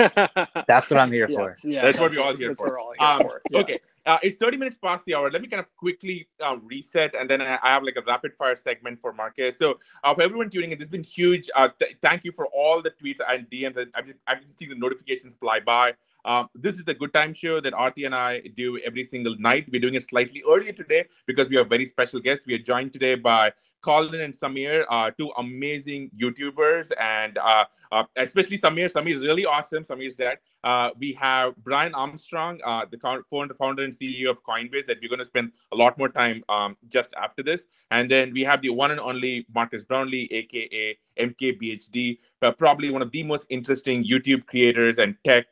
[0.67, 1.59] that's what I'm here yeah, for.
[1.63, 2.79] Yeah, that's, that's what we're all here for.
[2.79, 3.43] All here um, for.
[3.51, 3.61] Yeah.
[3.61, 5.31] Okay, uh, it's 30 minutes past the hour.
[5.31, 8.57] Let me kind of quickly uh, reset, and then I have like a rapid fire
[8.57, 9.57] segment for Marques.
[9.59, 11.49] So, uh, for everyone tuning in, this has been huge.
[11.55, 13.79] Uh, th- thank you for all the tweets and DMs.
[13.95, 15.95] I've been, I've been seeing the notifications fly by.
[16.25, 19.67] Um, this is the Good Time Show that Arti and I do every single night.
[19.71, 22.47] We're doing it slightly earlier today because we have very special guests.
[22.47, 28.05] We are joined today by Colin and Samir, uh, two amazing YouTubers, and uh, uh,
[28.17, 28.91] especially Samir.
[28.93, 29.85] Samir is really awesome.
[29.85, 30.39] Samir's dad.
[30.65, 35.19] Uh, we have Brian Armstrong, uh, the founder, and CEO of Coinbase, that we're going
[35.19, 37.67] to spend a lot more time um, just after this.
[37.91, 43.03] And then we have the one and only Marques Brownlee, aka MKBHD, uh, probably one
[43.03, 45.47] of the most interesting YouTube creators and tech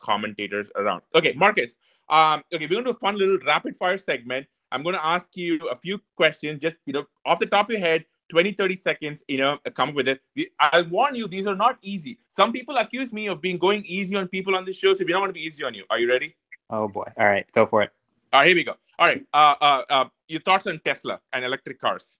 [0.00, 1.02] commentators around.
[1.14, 1.76] Okay, Marques.
[2.08, 4.46] Um, okay, we're going to do a fun little rapid fire segment.
[4.72, 7.70] I'm going to ask you a few questions, just you know, off the top of
[7.70, 10.20] your head, 20, 30 seconds, you know, come with it.
[10.58, 12.18] I warn you, these are not easy.
[12.34, 15.12] Some people accuse me of being going easy on people on this show, so we
[15.12, 15.84] don't want to be easy on you.
[15.88, 16.34] Are you ready?
[16.68, 17.06] Oh boy.
[17.16, 17.92] All right, go for it.
[18.32, 18.74] All right, here we go.
[18.98, 19.24] All right.
[19.32, 22.18] Uh, uh, uh, your thoughts on Tesla and electric cars?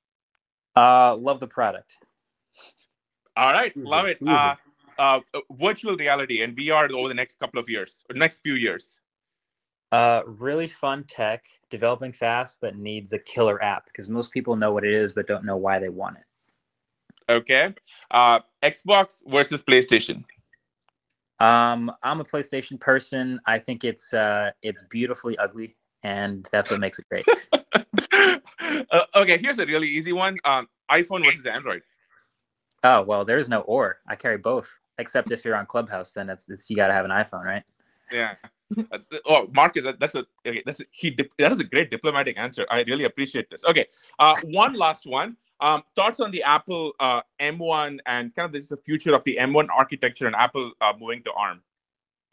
[0.77, 1.97] Uh, love the product.
[3.37, 4.19] All right, easy, love it.
[4.25, 4.55] Uh,
[4.97, 5.19] uh,
[5.51, 9.01] virtual reality and VR over the next couple of years, or next few years.
[9.95, 14.73] Uh, really fun tech, developing fast, but needs a killer app because most people know
[14.73, 17.33] what it is but don't know why they want it.
[17.33, 17.73] Okay.
[18.11, 20.25] Uh, Xbox versus PlayStation.
[21.39, 23.39] Um, I'm a PlayStation person.
[23.47, 27.27] I think it's uh, it's beautifully ugly, and that's what makes it great.
[28.91, 30.39] uh, okay, here's a really easy one.
[30.45, 31.83] Um, iPhone versus Android.
[32.83, 33.99] Oh well, there's no or.
[34.09, 34.69] I carry both.
[34.99, 37.63] except if you're on Clubhouse, then it's, it's you got to have an iPhone, right?
[38.13, 38.35] Yeah.
[38.93, 40.25] Uh, oh, Marques, that- that's a
[40.65, 41.17] that's a, he.
[41.39, 42.67] That is a great diplomatic answer.
[42.71, 43.65] I really appreciate this.
[43.65, 43.87] Okay,
[44.19, 45.37] uh, one last one.
[45.61, 49.23] Um, thoughts on the Apple uh, M1 and kind of this is the future of
[49.25, 51.63] the M1 architecture and Apple uh, moving to ARM.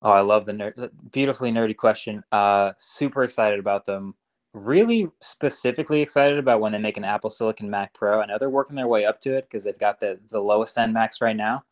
[0.01, 2.23] Oh, I love the nerd, beautifully nerdy question.
[2.31, 4.15] Uh, super excited about them.
[4.53, 8.19] Really specifically excited about when they make an Apple Silicon Mac Pro.
[8.19, 10.77] I know they're working their way up to it because they've got the the lowest
[10.77, 11.63] end Macs right now,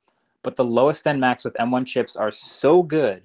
[0.44, 3.24] but the lowest end Macs with M1 chips are so good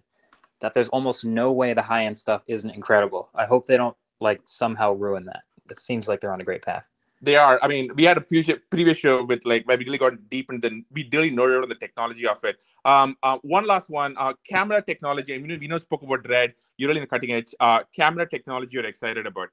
[0.60, 3.28] that there's almost no way the high end stuff isn't incredible.
[3.34, 5.42] I hope they don't like somehow ruin that.
[5.70, 6.88] It seems like they're on a great path.
[7.22, 7.58] They are.
[7.62, 10.50] I mean, we had a previous previous show with like where we really got deep
[10.50, 12.56] into the we really nerded on the technology of it.
[12.84, 14.14] Um, uh, one last one.
[14.18, 15.34] Uh, camera technology.
[15.34, 16.54] I mean, we know spoke about Red.
[16.76, 17.54] You're really in the cutting edge.
[17.58, 18.74] Uh, camera technology.
[18.74, 19.48] You're excited about.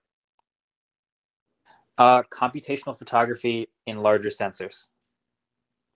[1.97, 4.87] Uh, computational photography in larger sensors.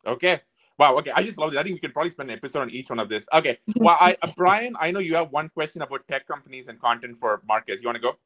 [0.05, 0.41] Okay.
[0.77, 0.97] Wow.
[0.97, 1.11] Okay.
[1.11, 1.57] I just love it.
[1.57, 3.25] I think we could probably spend an episode on each one of this.
[3.33, 3.57] Okay.
[3.77, 7.17] Well, I, uh, Brian, I know you have one question about tech companies and content
[7.19, 7.81] for Marques.
[7.81, 8.17] You want to go?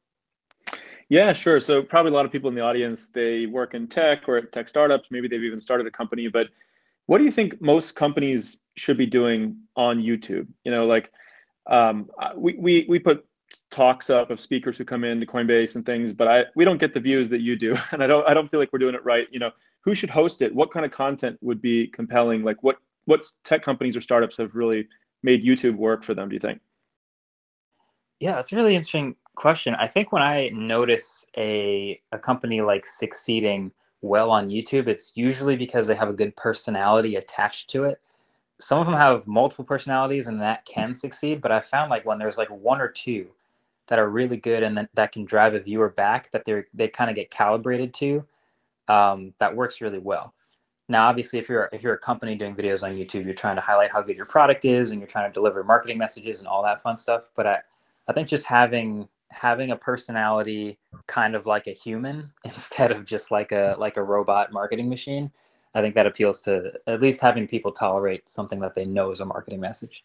[1.08, 1.58] Yeah, sure.
[1.60, 4.52] So probably a lot of people in the audience, they work in tech or at
[4.52, 5.08] tech startups.
[5.10, 6.28] Maybe they've even started a company.
[6.28, 6.48] But
[7.06, 10.46] what do you think most companies should be doing on YouTube?
[10.64, 11.10] You know, like
[11.66, 13.26] um, we, we, we put
[13.70, 16.78] talks up of speakers who come in to Coinbase and things, but I we don't
[16.78, 18.94] get the views that you do, and I don't I don't feel like we're doing
[18.94, 19.26] it right.
[19.30, 19.50] You know,
[19.82, 20.54] who should host it?
[20.54, 22.42] What kind of content would be compelling?
[22.42, 24.88] Like what what tech companies or startups have really
[25.22, 26.28] made YouTube work for them?
[26.28, 26.60] Do you think?
[28.20, 29.74] Yeah, that's a really interesting question.
[29.74, 35.56] I think when I notice a a company like succeeding well on YouTube, it's usually
[35.56, 38.00] because they have a good personality attached to it.
[38.58, 42.18] Some of them have multiple personalities and that can succeed, but I found like when
[42.18, 43.28] there's like one or two
[43.86, 46.88] that are really good and that, that can drive a viewer back that they're they
[46.88, 48.24] kind of get calibrated to,
[48.90, 50.34] um, that works really well.
[50.88, 53.62] Now, obviously, if you're if you're a company doing videos on YouTube, you're trying to
[53.62, 56.64] highlight how good your product is and you're trying to deliver marketing messages and all
[56.64, 57.22] that fun stuff.
[57.36, 57.58] But I,
[58.08, 60.76] I think just having having a personality
[61.06, 65.30] kind of like a human instead of just like a like a robot marketing machine,
[65.76, 69.20] I think that appeals to at least having people tolerate something that they know is
[69.20, 70.04] a marketing message.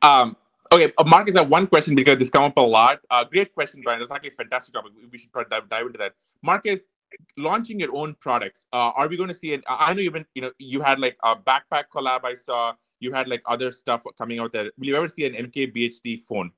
[0.00, 0.34] Um,
[0.72, 3.00] okay, uh, Marques, I have one question because this come up a lot.
[3.10, 4.00] Uh, great question, Brian.
[4.00, 4.92] That's actually a fantastic topic.
[5.12, 6.14] We- should probably dive, dive into that.
[6.42, 6.80] Marques,
[7.36, 8.66] launching your own products.
[8.72, 9.64] Uh, are we going to see it?
[9.68, 12.24] I I know you've been, you know, you had like a backpack collab.
[12.24, 14.70] I saw you had like other stuff coming out there.
[14.78, 16.52] Will you ever see an MKBHD phone?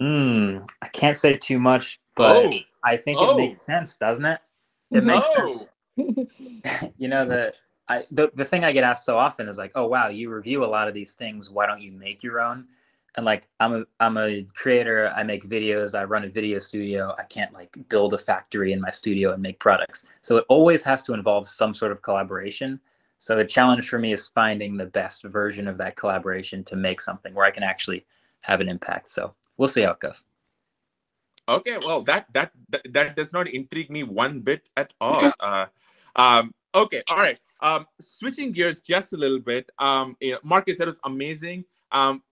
[0.00, 2.58] Hmm, I can't say too much, but Oh.
[2.84, 3.32] I think Oh.
[3.32, 4.40] it makes sense, doesn't it?
[4.90, 5.56] It makes Oh.
[5.56, 5.74] sense.
[6.96, 7.52] you know the
[7.88, 10.64] I the, the thing I get asked so often is like, oh wow, you review
[10.64, 11.50] a lot of these things.
[11.50, 12.66] Why don't you make your own?
[13.16, 15.12] And like I'm a I'm a creator.
[15.16, 15.98] I make videos.
[15.98, 17.14] I run a video studio.
[17.18, 20.06] I can't like build a factory in my studio and make products.
[20.22, 22.80] So it always has to involve some sort of collaboration.
[23.18, 27.00] So the challenge for me is finding the best version of that collaboration to make
[27.00, 28.06] something where I can actually
[28.40, 29.08] have an impact.
[29.08, 30.24] So we'll see how it goes.
[31.48, 35.32] Okay, well, that that that, that does not intrigue me one bit at all.
[35.40, 35.66] Uh,
[36.16, 37.38] um, okay, all right.
[37.60, 39.70] Um, switching gears just a little bit.
[39.78, 41.64] Um, you know, Marques, that was amazing.
[41.92, 42.22] Um,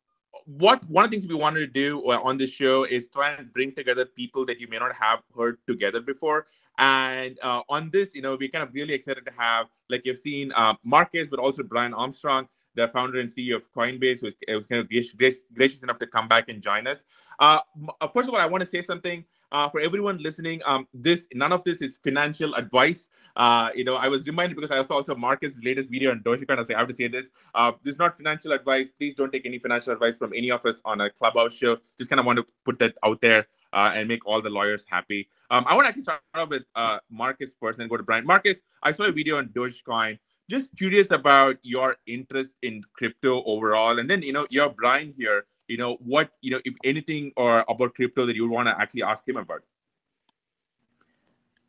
[0.46, 3.30] what one of the things we wanted to do uh, on this show is try
[3.30, 6.46] and bring together people that you may not have heard together before.
[6.78, 10.18] And uh, on this, you know, we're kind of really excited to have, like you've
[10.18, 14.34] seen, uh, Marques, but also Brian Armstrong, the founder and CEO of Coinbase, who was,
[14.48, 17.04] was kind of gracious, gracious, enough to come back and join us.
[17.40, 17.58] Uh,
[18.00, 20.60] uh, first of all, I want to say something uh, for everyone listening.
[20.64, 23.08] Um, this none of this is financial advice.
[23.36, 26.56] Uh, you know, I was reminded because I saw also Marques' latest video on Dogecoin.
[26.56, 27.30] I like, I have to say this.
[27.54, 28.88] Uh, this is not financial advice.
[28.98, 31.78] Please don't take any financial advice from any of us on a clubhouse show.
[31.96, 34.84] Just kind of want to put that out there uh, and make all the lawyers
[34.88, 35.28] happy.
[35.50, 38.26] Um, I want to actually start off with uh, Marques first and go to Brian.
[38.26, 40.18] Marques, I saw a video on Dogecoin.
[40.50, 45.44] Just curious about your interest in crypto overall, and then you know, you're Brian here.
[45.68, 49.02] You know what you know, if anything or about crypto that you want to actually
[49.02, 49.62] ask him about.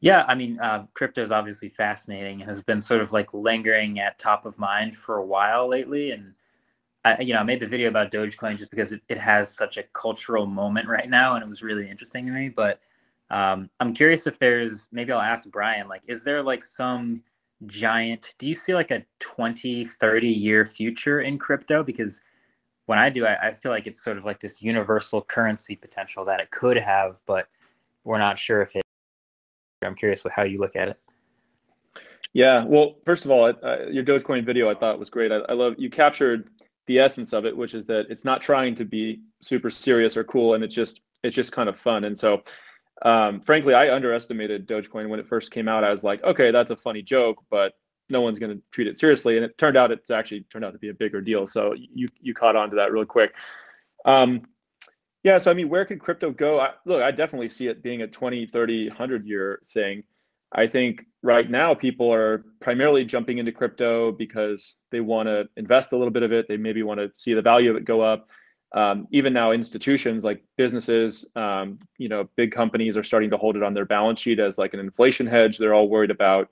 [0.02, 4.00] Yeah, I mean, uh, crypto is obviously fascinating and has been sort of like lingering
[4.00, 6.12] at top of mind for a while lately.
[6.12, 6.34] And
[7.04, 9.78] I, you know, I made the video about Dogecoin just because it, it has such
[9.78, 12.48] a cultural moment right now, and it was really interesting to me.
[12.48, 12.80] But
[13.30, 17.22] um, I'm curious if there's maybe I'll ask Brian, like, is there like some
[17.66, 18.36] giant?
[18.38, 21.84] Do you see like a 20, 30 year future in crypto?
[21.84, 22.24] Because
[22.90, 26.26] when I do, I, I feel like it's sort of like this universal currency potential
[26.26, 27.48] that it could have, but
[28.04, 28.82] we're not sure if it.
[29.84, 31.00] I'm curious what how you look at it.
[32.34, 33.46] Yeah, well, first of all,
[33.92, 35.32] your Dogecoin video I thought was great.
[35.32, 36.50] I, I love you captured
[36.88, 40.24] the essence of it, which is that it's not trying to be super serious or
[40.24, 42.06] cool, and it's just it's just kind of fun.
[42.06, 42.42] And so,
[43.04, 45.84] um, frankly, I underestimated Dogecoin when it first came out.
[45.84, 47.74] I was like, okay, that's a funny joke, but
[48.10, 49.38] no one's going to treat it seriously.
[49.38, 51.48] And it turned out it's actually turned out to be a bigger deal.
[51.48, 53.34] So you you caught on to that real quick.
[54.06, 54.44] Um,
[55.24, 56.60] yeah, so I mean, where could crypto go?
[56.60, 60.04] I, look, I definitely see it being a 20, 30, 100 year thing.
[60.52, 65.92] I think right now people are primarily jumping into crypto because they want to invest
[65.92, 66.48] a little bit of it.
[66.48, 68.30] They maybe want to see the value of it go up.
[68.72, 73.58] Um, even now, institutions like businesses, um, you know, big companies are starting to hold
[73.58, 75.58] it on their balance sheet as like an inflation hedge.
[75.58, 76.50] They're all worried about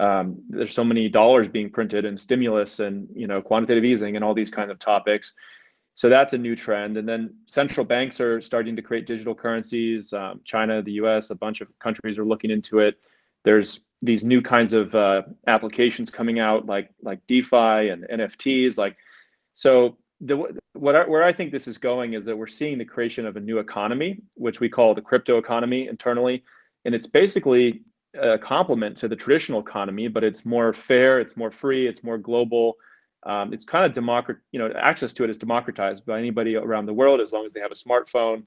[0.00, 4.24] um, there's so many dollars being printed and stimulus and you know quantitative easing and
[4.24, 5.34] all these kinds of topics.
[5.94, 6.98] So that's a new trend.
[6.98, 10.12] And then central banks are starting to create digital currencies.
[10.12, 12.98] Um, China, the U.S., a bunch of countries are looking into it.
[13.44, 18.76] There's these new kinds of uh, applications coming out, like like DeFi and NFTs.
[18.76, 18.96] Like,
[19.54, 22.84] so the what I, where I think this is going is that we're seeing the
[22.84, 26.44] creation of a new economy, which we call the crypto economy internally,
[26.84, 27.82] and it's basically
[28.20, 32.18] a complement to the traditional economy, but it's more fair, it's more free, it's more
[32.18, 32.76] global
[33.26, 36.86] um, it's kind of democrat, you know, access to it is democratized by anybody around
[36.86, 38.44] the world as long as they have a smartphone.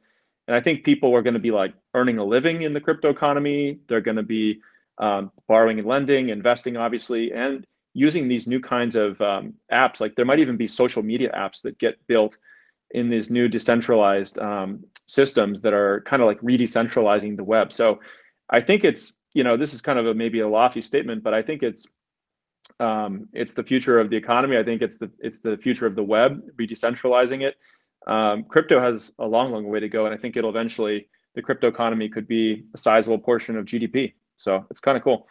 [0.47, 3.09] And I think people are going to be like earning a living in the crypto
[3.09, 3.79] economy.
[3.87, 4.61] They're going to be
[4.97, 9.99] um, borrowing and lending, investing, obviously, and using these new kinds of um, apps.
[9.99, 12.37] Like there might even be social media apps that get built
[12.91, 17.73] in these new decentralized um, systems that are kind of like re-decentralizing the web.
[17.73, 17.99] So
[18.49, 21.33] I think it's, you know, this is kind of a maybe a lofty statement, but
[21.33, 21.87] I think it's
[22.79, 24.57] um, it's the future of the economy.
[24.57, 27.57] I think it's the it's the future of the web, be decentralizing it.
[28.07, 31.41] Um, crypto has a long, long way to go, and I think it'll eventually the
[31.41, 34.13] crypto economy could be a sizable portion of GDP.
[34.37, 35.27] So it's kind of cool.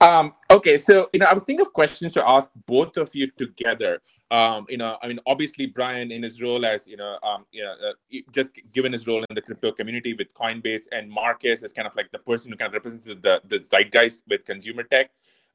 [0.00, 3.30] Um, okay, so you know, I was thinking of questions to ask both of you
[3.38, 4.00] together.
[4.32, 7.62] Um, you know, I mean, obviously, Brian, in his role as you know, um, you
[7.62, 11.72] know, uh, just given his role in the crypto community with Coinbase, and Marques is
[11.72, 15.10] kind of like the person who kind of represents the the zeitgeist with consumer tech.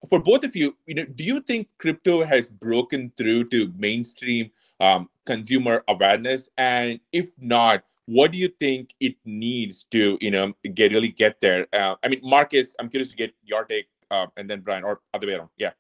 [0.10, 4.52] For both of you, you know, do you think crypto has broken through to mainstream
[4.80, 6.48] um, consumer awareness?
[6.60, 11.42] And if not, what do you think it needs to, you know, get really get
[11.42, 11.66] there?
[11.74, 15.02] Uh, I mean, Marques, I'm curious to get your take uh, and then Brian, or
[15.16, 15.50] other way around.
[15.58, 15.72] Yeah.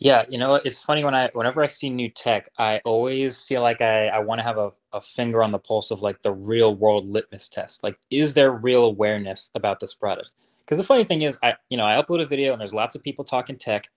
[0.00, 3.60] Yeah, you know, it's funny when I whenever I see new tech, I always feel
[3.62, 6.32] like I, I want to have a, a finger on the pulse of like the
[6.32, 7.82] real world litmus test.
[7.84, 10.30] Like, is there real awareness about this product?
[10.64, 12.94] Because the funny thing is, I you know, I upload a video and there's lots
[12.94, 13.90] of people talking tech,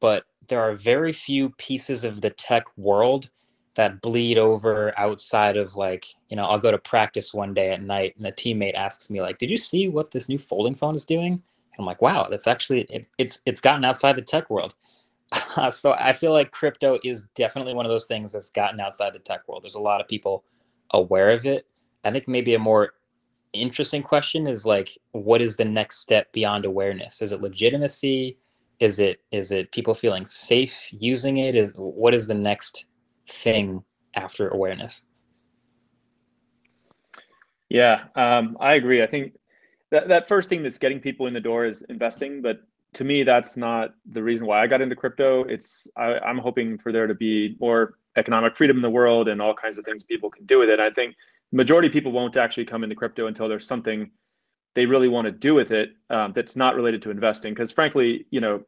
[0.00, 3.30] but there are very few pieces of the tech world
[3.74, 7.82] that bleed over outside of like, you know, I'll go to practice one day at
[7.82, 10.94] night and a teammate asks me like, "Did you see what this new folding phone
[10.94, 11.42] is doing?" And
[11.80, 14.74] I'm like, wow, that's actually it, it's it's gotten outside the tech world.
[15.70, 19.18] so I feel like crypto is definitely one of those things that's gotten outside the
[19.18, 19.62] tech world.
[19.62, 20.44] There's a lot of people
[20.92, 21.66] aware of it.
[22.04, 22.94] I think maybe a more
[23.52, 27.22] interesting question is like, what is the next step beyond awareness?
[27.22, 28.38] Is it legitimacy?
[28.80, 31.54] Is it is it people feeling safe using it?
[31.54, 32.86] Is what is the next
[33.28, 35.02] thing after awareness?
[37.68, 39.02] Yeah, um, I agree.
[39.02, 39.34] I think
[39.90, 42.62] that, that first thing that's getting people in the door is investing but
[42.92, 45.44] to me that's not the reason why i got into crypto.
[45.44, 49.40] It's I, i'm hoping for there to be more economic freedom in the world and
[49.40, 50.80] all kinds of things people can do with it.
[50.80, 51.14] I think
[51.52, 54.10] majority of people won't actually come into crypto until there's something
[54.74, 57.54] they really want to do with it um, that's not related to investing.
[57.54, 58.64] Because frankly you know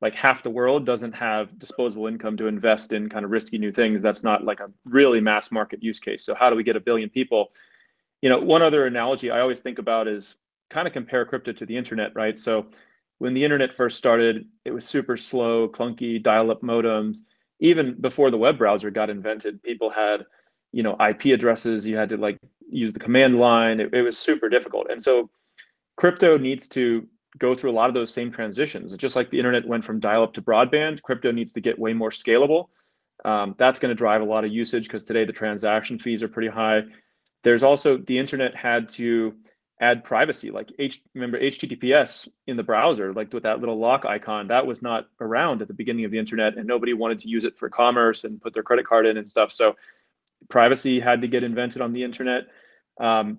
[0.00, 3.72] like half the world doesn't have disposable income to invest in kind of risky new
[3.72, 4.00] things.
[4.00, 6.24] That's not like a really mass market use case.
[6.24, 7.52] So how do we get a billion people?
[8.22, 10.36] You know one other analogy i always think about is
[10.70, 12.38] kind of compare crypto to the internet, right?
[12.38, 12.66] So
[13.18, 17.18] when the internet first started, it was super slow, clunky, dial-up modems.
[17.60, 20.24] Even before the web browser got invented, people had,
[20.72, 21.84] you know, IP addresses.
[21.84, 22.38] You had to like
[22.70, 23.80] use the command line.
[23.80, 24.90] It, it was super difficult.
[24.90, 25.30] And so
[25.96, 27.06] crypto needs to
[27.38, 28.92] go through a lot of those same transitions.
[28.94, 32.10] Just like the internet went from dial-up to broadband, crypto needs to get way more
[32.10, 32.68] scalable.
[33.24, 36.28] Um, that's going to drive a lot of usage because today the transaction fees are
[36.28, 36.82] pretty high.
[37.42, 39.34] There's also the internet had to
[39.80, 44.48] add privacy like H, remember https in the browser like with that little lock icon
[44.48, 47.44] that was not around at the beginning of the internet and nobody wanted to use
[47.44, 49.52] it for commerce and put their credit card in and stuff.
[49.52, 49.76] So
[50.48, 52.48] privacy had to get invented on the internet.
[53.00, 53.38] Um,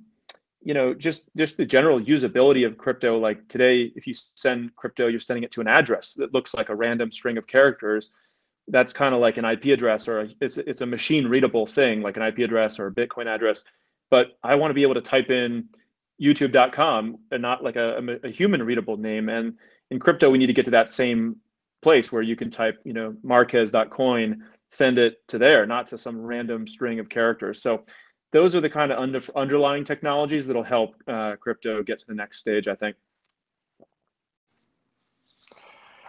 [0.62, 5.08] you know just just the general usability of crypto like today if you send crypto
[5.08, 8.12] you're sending it to an address that looks like a random string of characters.
[8.68, 12.02] That's kind of like an ip address or a, it's, it's a machine readable thing
[12.02, 13.64] like an ip address or a bitcoin address.
[14.10, 15.70] But i want to be able to type in
[16.22, 19.30] youtube.com and not like a, a, human readable name.
[19.30, 19.58] And
[19.90, 21.38] in crypto we need to get to that same
[21.82, 26.22] place where you can type you know marques.coin, send it to there not to some
[26.22, 27.62] random string of characters.
[27.62, 27.86] So
[28.32, 32.14] those are the kind of under, underlying technologies that'll help uh, crypto get to the
[32.14, 32.96] next stage i think.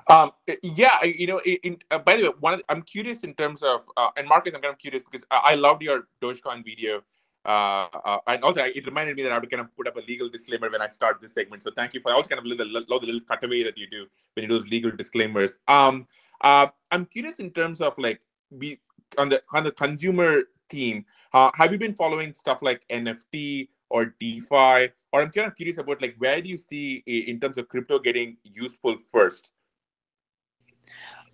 [0.09, 0.33] Um,
[0.63, 3.89] yeah, you know, in, uh, by the way, one the, I'm curious in terms of,
[3.97, 7.05] uh, and Marques, I'm kind of curious because I, I loved your Dogecoin video.
[7.45, 9.97] Uh, uh, and also, it reminded me that I have to kind of put up
[9.97, 11.63] a legal disclaimer when I start this segment.
[11.63, 12.11] So thank you for.
[12.11, 14.49] I also kind of love the, love the little cutaway that you do when you
[14.49, 15.59] do those legal disclaimers.
[15.67, 16.07] Um,
[16.43, 18.21] uh, I'm curious in terms of like
[18.59, 18.81] be
[19.17, 21.05] on the on the consumer theme.
[21.33, 24.93] Uh, have you been following stuff like NFT or DeFi?
[25.13, 27.99] Or I'm kind of curious about like where do you see in terms of crypto
[27.99, 29.51] getting useful first?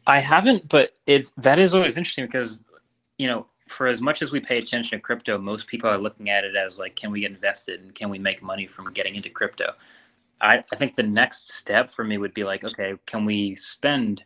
[0.07, 2.61] I haven't, but it's that is always interesting because
[3.19, 6.31] you know for as much as we pay attention to crypto, most people are looking
[6.31, 9.17] at it as like, can we get invested and can we make money from getting
[9.17, 9.73] into crypto?
[10.41, 14.23] I, I think the next step for me would be like, okay, can we spend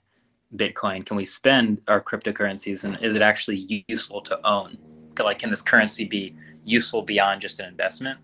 [0.57, 1.07] Bitcoin?
[1.07, 4.77] Can we spend our cryptocurrencies and is it actually useful to own?
[5.19, 6.35] Like, can this currency be
[6.65, 8.19] useful beyond just an investment?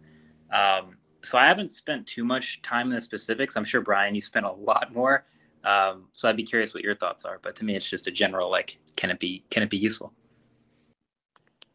[0.53, 3.57] Um, so I haven't spent too much time in the specifics.
[3.57, 5.25] I'm sure Brian, you spent a lot more.
[5.65, 7.39] Um, so I'd be curious what your thoughts are.
[7.43, 10.13] But to me, it's just a general like, can it be can it be useful?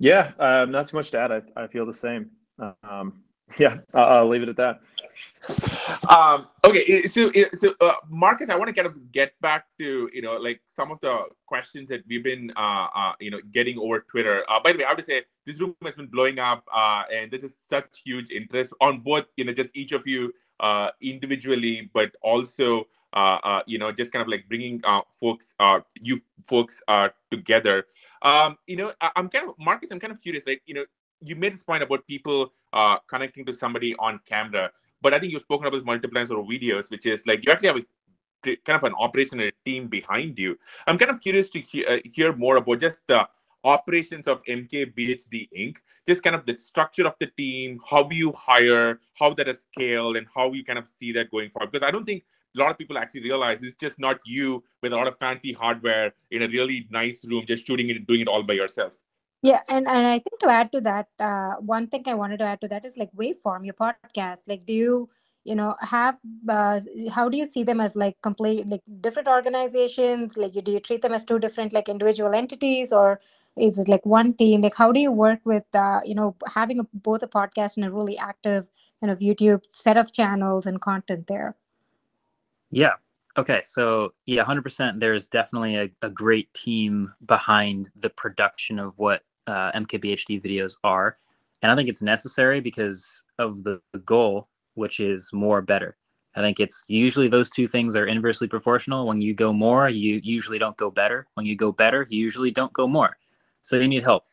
[0.01, 1.31] Yeah, um, not too much to add.
[1.31, 2.31] I, I feel the same.
[2.57, 3.21] Um,
[3.59, 4.81] yeah, I'll, I'll, leave it at that.
[6.09, 10.23] Um, okay, so so uh, Marques, I want to kind of get back to you
[10.23, 13.99] know like some of the questions that we've been uh, uh, you know getting over
[13.99, 14.43] Twitter.
[14.49, 17.29] Uh, by the way, I to say this room has been blowing up, uh, and
[17.29, 21.91] this is such huge interest on both you know just each of you uh, individually,
[21.93, 22.87] but also
[23.67, 24.81] you know just kind of like bringing
[25.11, 25.53] folks
[26.01, 26.81] you folks
[27.29, 27.85] together.
[28.21, 29.91] Um, you know, I, am kind of Marques.
[29.91, 30.61] I'm kind of curious, right?
[30.65, 30.85] You know,
[31.21, 35.31] you made this point about people uh, connecting to somebody on camera, but I think
[35.31, 37.85] you've spoken about this multiple times over videos, which is like you actually have a
[38.43, 40.57] kind of an operational team behind you.
[40.87, 43.27] I'm kind of curious to hear, uh, hear more about just the
[43.63, 45.77] operations of MKBHD Inc.
[46.07, 50.17] Just kind of the structure of the team, how you hire, how that is scaled,
[50.17, 51.71] and how you kind of see that going forward.
[51.71, 52.23] Because I don't think
[52.55, 55.53] a lot of people actually realize it's just not you with a lot of fancy
[55.53, 58.97] hardware in a really nice room just shooting it and doing it all by yourself
[59.41, 62.43] yeah and, and i think to add to that uh, one thing i wanted to
[62.43, 64.47] add to that is like waveform your podcast.
[64.47, 65.09] Like do you
[65.43, 66.17] you know have
[66.49, 66.79] uh,
[67.11, 70.37] how do you see them as like complete like different organizations?
[70.37, 73.19] Like you, do you treat them as two different like individual entities or
[73.57, 74.61] is it like one team?
[74.61, 77.85] Like how do you work with uh, you know having a, both a podcast and
[77.85, 78.67] a really active
[79.01, 81.55] kind of youtube set of channels and content there
[82.71, 82.93] yeah.
[83.37, 83.61] Okay.
[83.63, 84.99] So, yeah, 100%.
[84.99, 91.17] There's definitely a, a great team behind the production of what uh, MKBHD videos are.
[91.61, 95.95] And I think it's necessary because of the, the goal, which is more better.
[96.35, 99.05] I think it's usually those two things are inversely proportional.
[99.05, 101.27] When you go more, you usually don't go better.
[101.33, 103.17] When you go better, you usually don't go more.
[103.63, 104.25] So you need help.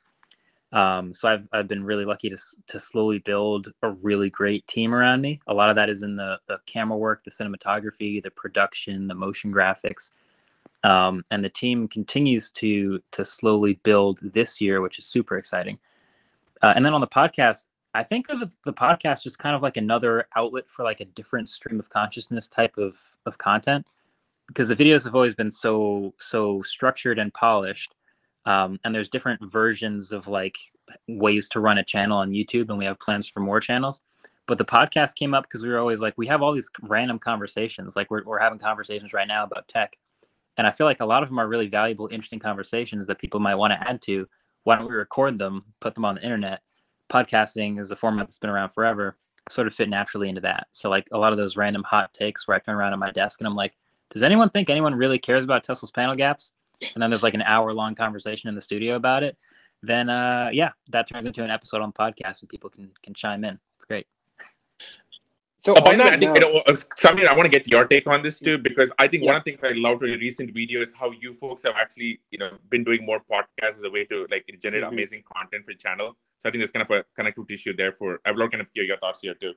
[0.73, 4.95] Um, so I've, I've been really lucky to, to slowly build a really great team
[4.95, 5.41] around me.
[5.47, 9.15] A lot of that is in the, the camera work, the cinematography, the production, the
[9.15, 10.11] motion graphics.
[10.85, 15.79] Um, and the team continues to to slowly build this year, which is super exciting.
[16.63, 19.77] Uh, and then on the podcast, I think of the podcast just kind of like
[19.77, 22.97] another outlet for like a different stream of consciousness type of
[23.27, 23.87] of content,
[24.47, 27.95] because the videos have always been so so structured and polished
[28.45, 30.57] um, and there's different versions of like
[31.07, 34.01] ways to run a channel on YouTube, and we have plans for more channels.
[34.47, 37.19] But the podcast came up because we were always like, we have all these random
[37.19, 37.97] conversations.
[37.97, 39.97] Like we're, we're having conversations right now about tech.
[40.57, 43.41] And I feel like a lot of them are really valuable, interesting conversations that people
[43.41, 44.27] might want to add to.
[44.65, 46.63] Why don't we record them, put them on the internet?
[47.13, 49.19] Podcasting is a format that's been around forever,
[49.51, 50.67] sort of fit naturally into that.
[50.73, 53.13] So like a lot of those random hot takes where I turn around at my
[53.13, 53.75] desk and I'm like,
[54.13, 56.53] does anyone think anyone really cares about Tesla's panel gaps?
[56.95, 59.37] And then there's like an hour long conversation in the studio about it,
[59.83, 63.15] then uh, yeah, that turns into an episode on the podcast and people can can
[63.15, 63.59] chime in.
[63.77, 64.07] It's great.
[65.61, 67.67] So oh, by the way, I think you know, uh, Samir, I want to get
[67.67, 69.33] your take on this too because I think yeah.
[69.33, 71.75] one of the things I loved with your recent video is how you folks have
[71.77, 74.93] actually you know been doing more podcasts as a way to like generate mm-hmm.
[74.93, 76.17] amazing content for the channel.
[76.39, 78.57] So I think there's kind of a connective tissue there for I would love to
[78.57, 79.55] kind of hear your thoughts here too.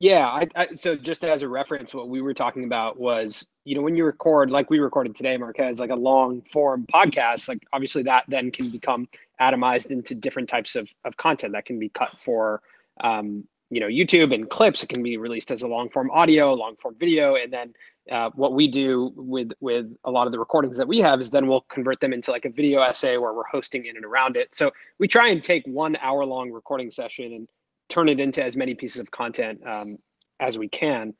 [0.00, 3.76] Yeah, I, I, so just as a reference, what we were talking about was, you
[3.76, 7.62] know, when you record, like we recorded today, Marques, like a long form podcast, like
[7.72, 9.08] obviously that then can become
[9.40, 12.60] atomized into different types of, of content that can be cut for,
[13.00, 14.82] um, you know, YouTube and clips.
[14.82, 17.72] It can be released as a long form audio, long form video, and then
[18.10, 21.30] uh, what we do with with a lot of the recordings that we have is
[21.30, 24.36] then we'll convert them into like a video essay where we're hosting in and around
[24.36, 24.54] it.
[24.54, 27.48] So we try and take one hour long recording session and
[27.88, 29.96] turn it into as many pieces of content um,
[30.38, 31.14] as we can.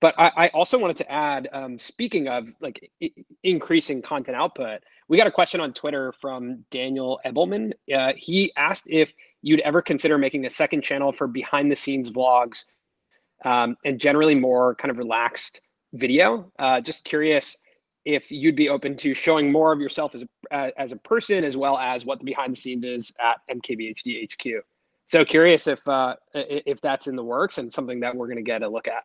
[0.00, 2.90] But I, I, also wanted to add, um, speaking of like
[3.42, 7.72] increasing content output, we got a question on Twitter from Daniel Ebelman.
[7.92, 12.10] Uh, he asked if you'd ever consider making a second channel for behind the scenes
[12.10, 12.64] vlogs
[13.44, 15.60] um, and generally more kind of relaxed
[15.92, 16.50] video.
[16.58, 17.56] Uh, just curious
[18.04, 21.56] if you'd be open to showing more of yourself as a as a person as
[21.56, 24.64] well as what the behind the scenes is at MKBHD HQ.
[25.06, 28.42] So curious if uh, if that's in the works and something that we're going to
[28.42, 29.04] get a look at.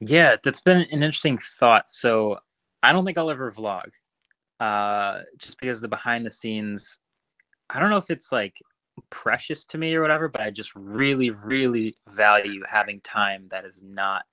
[0.00, 1.90] Yeah, that's been an interesting thought.
[1.90, 2.38] So
[2.82, 3.90] I don't think I'll ever vlog,
[4.60, 6.98] uh, just because the behind the scenes.
[7.70, 8.60] I don't know if it's like
[9.10, 13.82] precious to me or whatever, but I just really, really value having time that is
[13.82, 14.24] not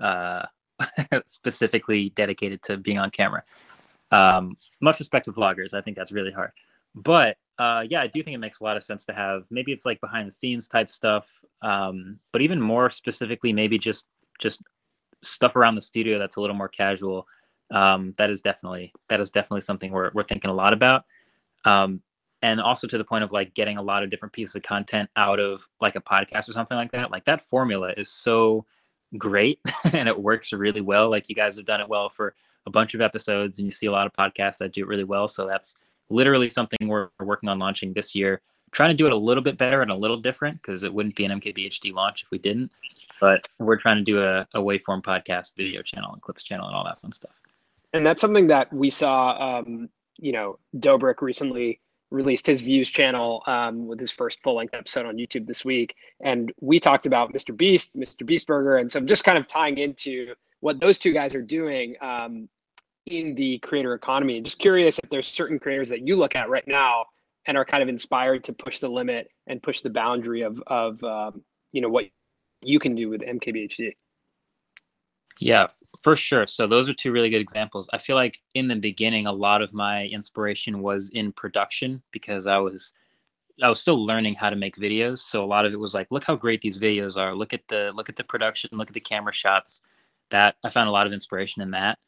[0.00, 0.46] uh,
[1.26, 3.42] specifically dedicated to being on camera.
[4.10, 6.52] Um, much respect to vloggers, I think that's really hard.
[6.94, 9.72] But uh, yeah, I do think it makes a lot of sense to have maybe
[9.72, 11.28] it's like behind the scenes type stuff,
[11.62, 14.06] um, but even more specifically, maybe just
[14.38, 14.62] just
[15.22, 17.26] stuff around the studio that's a little more casual.
[17.70, 21.04] Um, that is definitely that is definitely something we're we're thinking a lot about.
[21.64, 22.02] Um,
[22.42, 25.10] and also to the point of like getting a lot of different pieces of content
[25.16, 27.10] out of like a podcast or something like that.
[27.10, 28.64] Like that formula is so
[29.18, 29.60] great
[29.92, 31.10] and it works really well.
[31.10, 32.34] Like you guys have done it well for
[32.66, 35.04] a bunch of episodes and you see a lot of podcasts that do it really
[35.04, 35.28] well.
[35.28, 35.76] So that's
[36.08, 38.40] literally something we're working on launching this year.
[38.72, 41.16] Trying to do it a little bit better and a little different because it wouldn't
[41.16, 42.70] be an MKBHD launch if we didn't.
[43.20, 46.74] But we're trying to do a, a waveform podcast video channel and clips channel and
[46.74, 47.32] all that fun stuff.
[47.92, 51.80] And that's something that we saw, um, you know, Dobrik recently
[52.10, 55.94] released his views channel um, with his first full length episode on YouTube this week.
[56.20, 57.56] And we talked about Mr.
[57.56, 58.22] Beast, Mr.
[58.24, 58.80] Beastburger.
[58.80, 62.48] And so I'm just kind of tying into what those two guys are doing um,
[63.06, 64.40] in the creator economy.
[64.40, 67.06] Just curious if there's certain creators that you look at right now
[67.46, 71.02] and are kind of inspired to push the limit and push the boundary of, of
[71.04, 71.42] um,
[71.72, 72.06] you know, what
[72.60, 73.94] you can do with MKBHD.
[75.40, 75.68] Yeah,
[76.02, 76.46] for sure.
[76.46, 77.88] So those are two really good examples.
[77.92, 82.46] I feel like in the beginning, a lot of my inspiration was in production because
[82.46, 82.92] I was
[83.62, 85.18] I was still learning how to make videos.
[85.18, 87.34] So a lot of it was like, look how great these videos are.
[87.34, 88.70] Look at the look at the production.
[88.72, 89.82] Look at the camera shots.
[90.30, 91.98] That I found a lot of inspiration in that.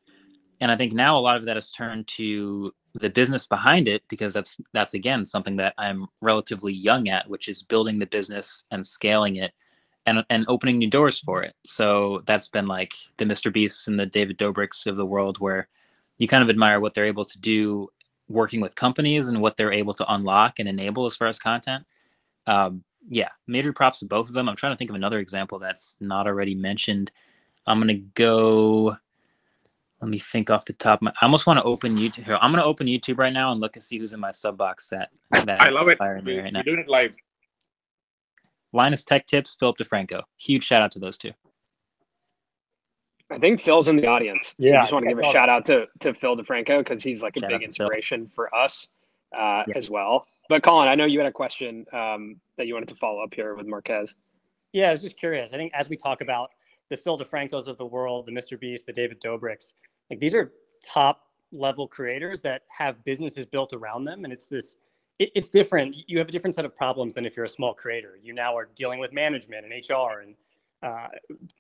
[0.61, 4.03] And I think now a lot of that has turned to the business behind it
[4.09, 8.65] because that's that's again something that I'm relatively young at, which is building the business
[8.71, 9.53] and scaling it
[10.07, 11.55] and and opening new doors for it.
[11.65, 13.53] So that's been like the Mr.
[13.53, 15.69] Beasts and the David Dobrik's of the world, where
[16.19, 17.89] you kind of admire what they're able to do
[18.29, 21.85] working with companies and what they're able to unlock and enable as far as content.
[22.47, 24.49] Um, yeah, major props to both of them.
[24.49, 27.11] I'm trying to think of another example that's not already mentioned.
[27.67, 28.97] I'm gonna go.
[30.01, 31.01] Let me think off the top.
[31.05, 32.25] I almost want to open YouTube.
[32.25, 34.57] Here, I'm gonna open YouTube right now and look and see who's in my sub
[34.57, 35.11] box set.
[35.31, 35.99] That I love it.
[36.01, 37.15] Right we're doing it live.
[38.73, 40.23] Linus Tech Tips, Philip DeFranco.
[40.39, 41.33] Huge shout out to those two.
[43.31, 44.49] I think Phil's in the audience.
[44.49, 47.03] So yeah, I just want to give a shout out to, to Phil DeFranco because
[47.03, 48.35] he's like a shout big inspiration Phil.
[48.35, 48.89] for us
[49.37, 49.75] uh, yeah.
[49.77, 50.27] as well.
[50.49, 53.33] But Colin, I know you had a question um, that you wanted to follow up
[53.33, 54.15] here with Marques.
[54.73, 55.53] Yeah, I was just curious.
[55.53, 56.51] I think as we talk about
[56.91, 58.59] the Phil DeFrancos of the world, the Mr.
[58.59, 59.75] Beast, the David Dobrik's,
[60.11, 60.53] like these are
[60.85, 64.77] top level creators that have businesses built around them, and it's this
[65.23, 65.95] it, it's different.
[66.07, 68.19] You have a different set of problems than if you're a small creator.
[68.21, 70.35] You now are dealing with management and HR and
[70.83, 71.09] uh,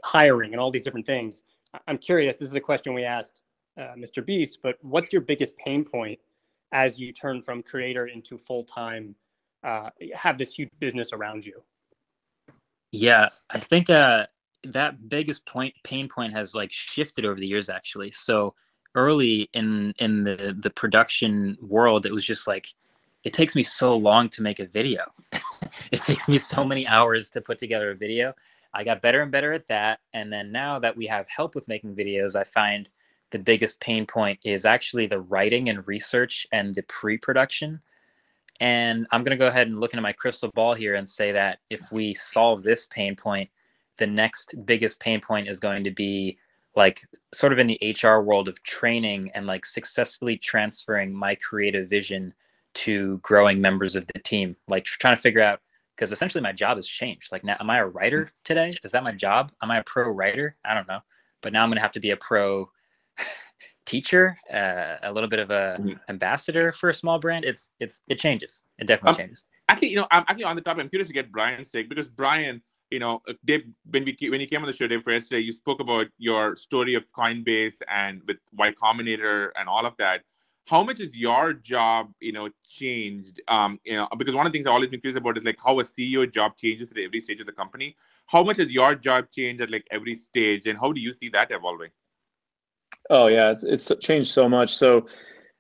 [0.03, 1.45] hiring and all these different things.
[1.87, 2.35] I'm curious.
[2.35, 3.43] This is a question we asked
[3.79, 4.25] uh, Mr.
[4.25, 6.19] Beast, but what's your biggest pain point
[6.73, 9.15] as you turn from creator into full time?
[9.63, 11.63] Uh, have this huge business around you.
[12.91, 14.27] Yeah, I think uh,
[14.65, 18.11] that biggest point pain point has like shifted over the years actually.
[18.11, 18.55] So
[18.97, 22.67] early in in the the production world, it was just like
[23.25, 25.13] it takes me so long to make a video.
[25.93, 28.35] it takes me so many hours to put together a video.
[28.75, 30.01] I got better and better at that.
[30.13, 32.89] And then now that we have help with making videos, I find
[33.31, 37.81] the biggest pain point is actually the writing and research and the pre production.
[38.61, 41.33] And I'm going to go ahead and look into my crystal ball here and say
[41.33, 43.51] that if we solve this pain point,
[43.99, 46.39] the next biggest pain point is going to be
[46.75, 47.03] like
[47.35, 52.33] sort of in the HR world of training and like successfully transferring my creative vision
[52.75, 55.61] to growing members of the team, like trying to figure out
[55.97, 57.31] because essentially my job has changed.
[57.33, 58.77] Like now, am I a writer today?
[58.83, 59.53] Is that my job?
[59.63, 60.57] Am I a pro writer?
[60.65, 61.01] I don't know.
[61.43, 62.71] But now I'm gonna have to be a pro
[63.87, 65.93] teacher, uh, a little bit of a mm-hmm.
[66.09, 67.45] ambassador for a small brand.
[67.45, 68.63] It's it's it changes.
[68.79, 69.43] It definitely um, changes.
[69.69, 70.83] Actually, you know, I'm actually on the topic.
[70.83, 74.41] I'm curious to get Brian's take because Brian, you know, uh, Dave, when we when
[74.41, 77.77] you came on the show, Dave, for yesterday, you spoke about your story of Coinbase
[77.89, 80.23] and with Y Combinator and all of that
[80.67, 83.41] how much is your job you know changed?
[83.49, 85.59] Um you know because one of the things i've always been curious about is like
[85.65, 87.97] how a ceo job changes at every stage of the company.
[88.27, 91.29] How much has your job changed at like every stage and how do you see
[91.31, 91.91] that evolving?
[93.11, 94.77] Oh yeah it's, it's changed so much.
[94.77, 95.07] So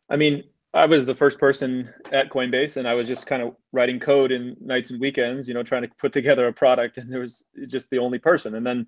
[0.09, 0.44] i mean
[0.74, 4.32] i was the first person at coinbase and i was just kind of writing code
[4.32, 7.44] in nights and weekends you know trying to put together a product and there was
[7.66, 8.55] just the only person.
[8.55, 8.86] And then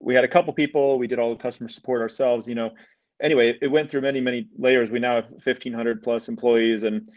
[0.00, 2.70] we had a couple people we did all the customer support ourselves you know
[3.20, 4.90] anyway, it went through many, many layers.
[4.90, 7.10] We now have 1,500 plus employees, and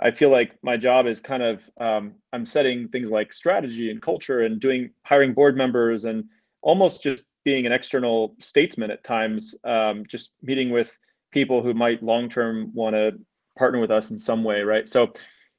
[0.00, 4.00] I feel like my job is kind of um, I'm setting things like strategy and
[4.00, 6.24] culture, and doing hiring board members, and
[6.62, 9.54] almost just being an external statesman at times.
[9.64, 10.96] Um, just meeting with
[11.32, 13.12] people who might long term want to
[13.56, 14.88] partner with us in some way, right?
[14.88, 15.12] So,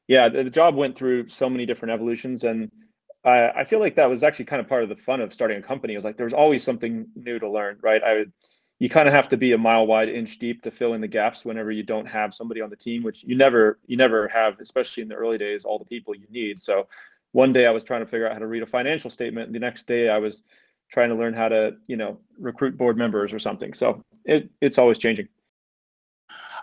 [0.07, 2.71] yeah, the, the job went through so many different evolutions, and
[3.23, 5.57] I, I feel like that was actually kind of part of the fun of starting
[5.57, 5.93] a company.
[5.93, 8.01] It was like there was always something new to learn, right?
[8.01, 8.31] I would
[8.79, 11.07] you kind of have to be a mile wide, inch deep to fill in the
[11.07, 14.59] gaps whenever you don't have somebody on the team, which you never you never have,
[14.59, 16.59] especially in the early days, all the people you need.
[16.59, 16.87] So
[17.33, 19.59] one day I was trying to figure out how to read a financial statement, the
[19.59, 20.43] next day I was
[20.89, 23.73] trying to learn how to, you know, recruit board members or something.
[23.73, 25.27] So it, it's always changing.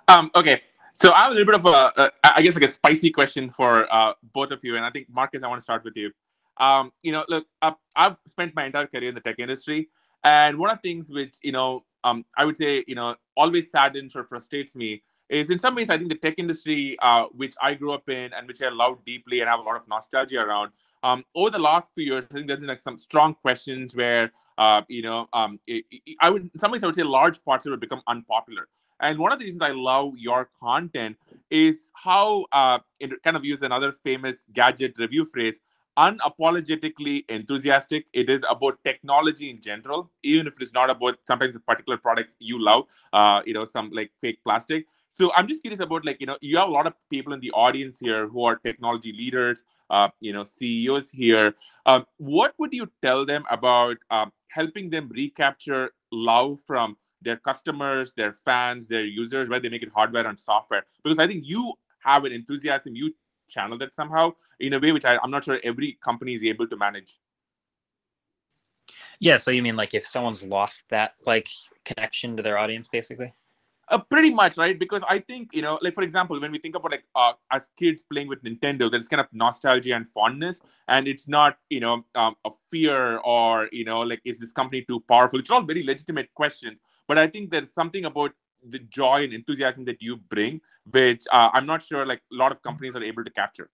[0.09, 0.63] Um, okay,
[0.95, 3.51] so I have a little bit of a, a I guess like a spicy question
[3.51, 6.11] for uh, both of you, and I think Marques, I want to start with you.
[6.59, 9.89] Um, you know, look, I've, I've spent my entire career in the tech industry,
[10.25, 13.67] and one of the things which you know um, I would say, you know, always
[13.71, 17.55] saddens or frustrates me is in some ways, I think the tech industry, uh, which
[17.61, 20.41] I grew up in and which I love deeply and have a lot of nostalgia
[20.41, 20.71] around,
[21.03, 24.33] um, over the last few years, I think there's been like some strong questions where,
[24.59, 27.43] uh, you know, um, it, it, I would, in some ways, I would say large
[27.45, 28.69] parts of it become unpopular.
[29.01, 31.17] And one of the reasons I love your content
[31.51, 35.57] is how, uh, it kind of use another famous gadget review phrase,
[35.99, 38.07] unapologetically enthusiastic.
[38.13, 41.97] It is about technology in general, even if it is not about sometimes the particular
[41.99, 44.87] products you love, uh, you know, some like fake plastic.
[45.13, 47.41] So I'm just curious about like, you know, you have a lot of people in
[47.41, 51.55] the audience here who are technology leaders, uh, you know, CEOs here.
[51.87, 58.13] Um, what would you tell them about um, helping them recapture love from their customers,
[58.17, 60.85] their fans, their users, whether they make it hardware and software?
[61.03, 63.15] Because I think you have an enthusiasm, you
[63.49, 66.67] channel that somehow in a way which I, I'm not sure every company is able
[66.69, 67.19] to manage.
[69.19, 71.49] Yeah, so you mean like if someone's lost that like
[71.85, 73.33] connection to their audience, basically?
[73.89, 74.79] Uh, pretty much, right?
[74.79, 77.69] Because I think you know, like for example, when we think about like uh, as
[77.79, 82.05] kids playing with Nintendo, there's kind of nostalgia and fondness, and it's not you know
[82.17, 85.39] um, a fear or you know like is this company too powerful?
[85.39, 88.33] It's all very legitimate questions, but I think there's something about
[88.71, 90.61] the joy and enthusiasm that you bring,
[90.91, 93.71] which uh, I'm not sure like a lot of companies are able to capture.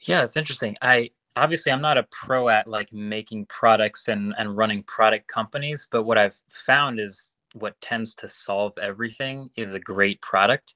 [0.00, 0.76] Yeah, it's interesting.
[0.82, 5.86] I obviously I'm not a pro at like making products and and running product companies,
[5.90, 10.74] but what I've found is what tends to solve everything is a great product.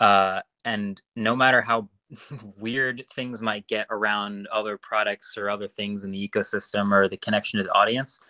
[0.00, 1.88] Uh, and no matter how
[2.56, 7.16] weird things might get around other products or other things in the ecosystem or the
[7.16, 8.20] connection to the audience,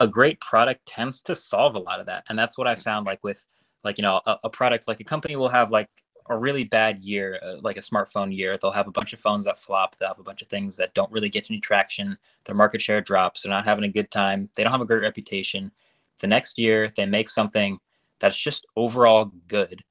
[0.00, 2.24] a great product tends to solve a lot of that.
[2.28, 3.44] And that's what I found like with
[3.84, 5.88] like you know a, a product like a company will have like
[6.28, 8.56] a really bad year, uh, like a smartphone year.
[8.56, 9.96] They'll have a bunch of phones that flop.
[9.96, 12.16] They'll have a bunch of things that don't really get any traction.
[12.44, 13.42] Their market share drops.
[13.42, 14.48] They're not having a good time.
[14.54, 15.72] They don't have a great reputation.
[16.20, 17.78] The next year, they make something
[18.20, 19.82] that's just overall good.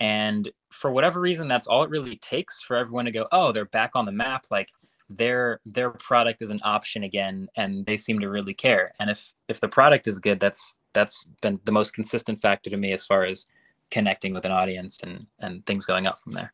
[0.00, 3.66] And for whatever reason, that's all it really takes for everyone to go, oh, they're
[3.66, 4.46] back on the map.
[4.50, 4.68] Like
[5.10, 8.92] their their product is an option again and they seem to really care.
[9.00, 12.76] And if if the product is good that's that's been the most consistent factor to
[12.76, 13.46] me as far as
[13.90, 16.52] connecting with an audience and and things going up from there.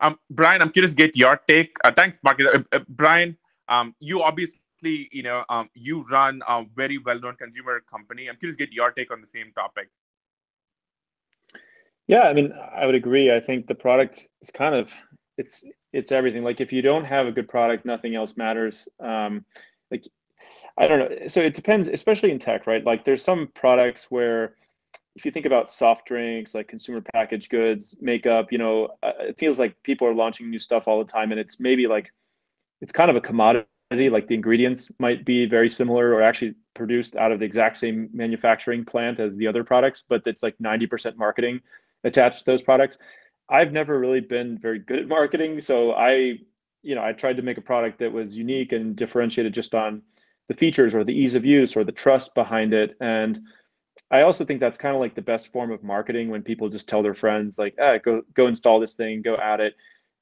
[0.00, 1.76] Um brian i'm curious to get your take.
[1.82, 2.46] Uh, thanks marques.
[2.46, 3.36] Uh, uh, brian
[3.68, 8.28] um you obviously you know um you run a very well-known consumer company.
[8.28, 9.90] I'm curious to get your take on the same topic.
[12.06, 13.32] Yeah i mean i would agree.
[13.34, 14.94] I think the product is kind of
[15.40, 16.44] it's it's everything.
[16.44, 18.88] Like if you don't have a good product, nothing else matters.
[19.00, 19.44] Um,
[19.90, 20.04] like
[20.78, 21.26] I don't know.
[21.28, 22.84] So it depends, especially in tech, right?
[22.84, 24.54] Like there's some products where
[25.16, 29.38] if you think about soft drinks, like consumer packaged goods, makeup, you know, uh, it
[29.38, 32.12] feels like people are launching new stuff all the time, and it's maybe like
[32.82, 33.66] it's kind of a commodity.
[33.90, 38.10] Like the ingredients might be very similar, or actually produced out of the exact same
[38.12, 41.60] manufacturing plant as the other products, but it's like 90% marketing
[42.04, 42.98] attached to those products.
[43.50, 46.38] I've never really been very good at marketing, so I,
[46.82, 50.02] you know, I tried to make a product that was unique and differentiated just on
[50.48, 52.96] the features or the ease of use or the trust behind it.
[53.00, 53.40] And
[54.10, 56.88] I also think that's kind of like the best form of marketing when people just
[56.88, 59.74] tell their friends like, ah, go go install this thing, go at it.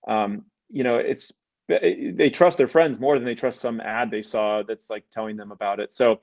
[0.06, 1.32] Um, you know, it's
[1.68, 5.36] they trust their friends more than they trust some ad they saw that's like telling
[5.36, 5.92] them about it.
[5.92, 6.20] So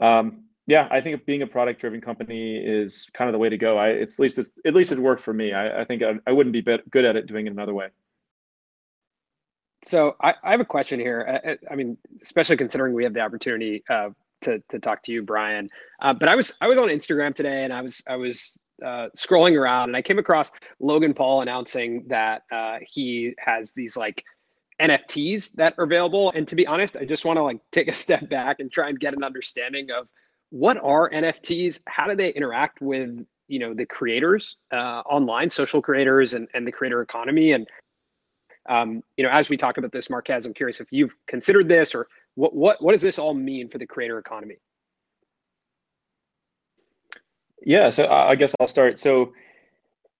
[0.00, 3.58] um, yeah, I think being a product driven company is kind of the way to
[3.58, 3.76] go.
[3.76, 5.52] I it's at least it's at least it worked for me.
[5.52, 7.88] I, I think I, I wouldn't be good at it doing it another way.
[9.84, 11.42] So I, I have a question here.
[11.44, 14.10] I, I, mean, especially considering we have the opportunity uh,
[14.42, 15.68] to to talk to you, Brian.
[16.00, 19.08] Uh, but I was I was on Instagram today, and I was I was uh,
[19.16, 20.50] scrolling around, and I came across
[20.80, 24.24] Logan Paul announcing that uh, he has these like
[24.80, 26.32] NFTs that are available.
[26.34, 28.88] And to be honest, I just want to like take a step back and try
[28.88, 30.08] and get an understanding of
[30.54, 31.80] what are NFTs?
[31.88, 36.64] How do they interact with you know the creators uh, online, social creators, and, and
[36.64, 37.50] the creator economy?
[37.50, 37.66] And
[38.68, 41.92] um, you know, as we talk about this, Marques, I'm curious if you've considered this
[41.92, 44.58] or what what what does this all mean for the creator economy?
[47.66, 49.00] Yeah, so I guess I'll start.
[49.00, 49.32] So,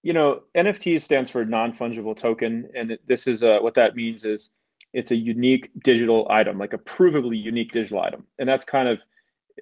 [0.02, 4.50] you know, NFT stands for non-fungible token, and this is uh, what that means is
[4.94, 8.98] it's a unique digital item, like a provably unique digital item, and that's kind of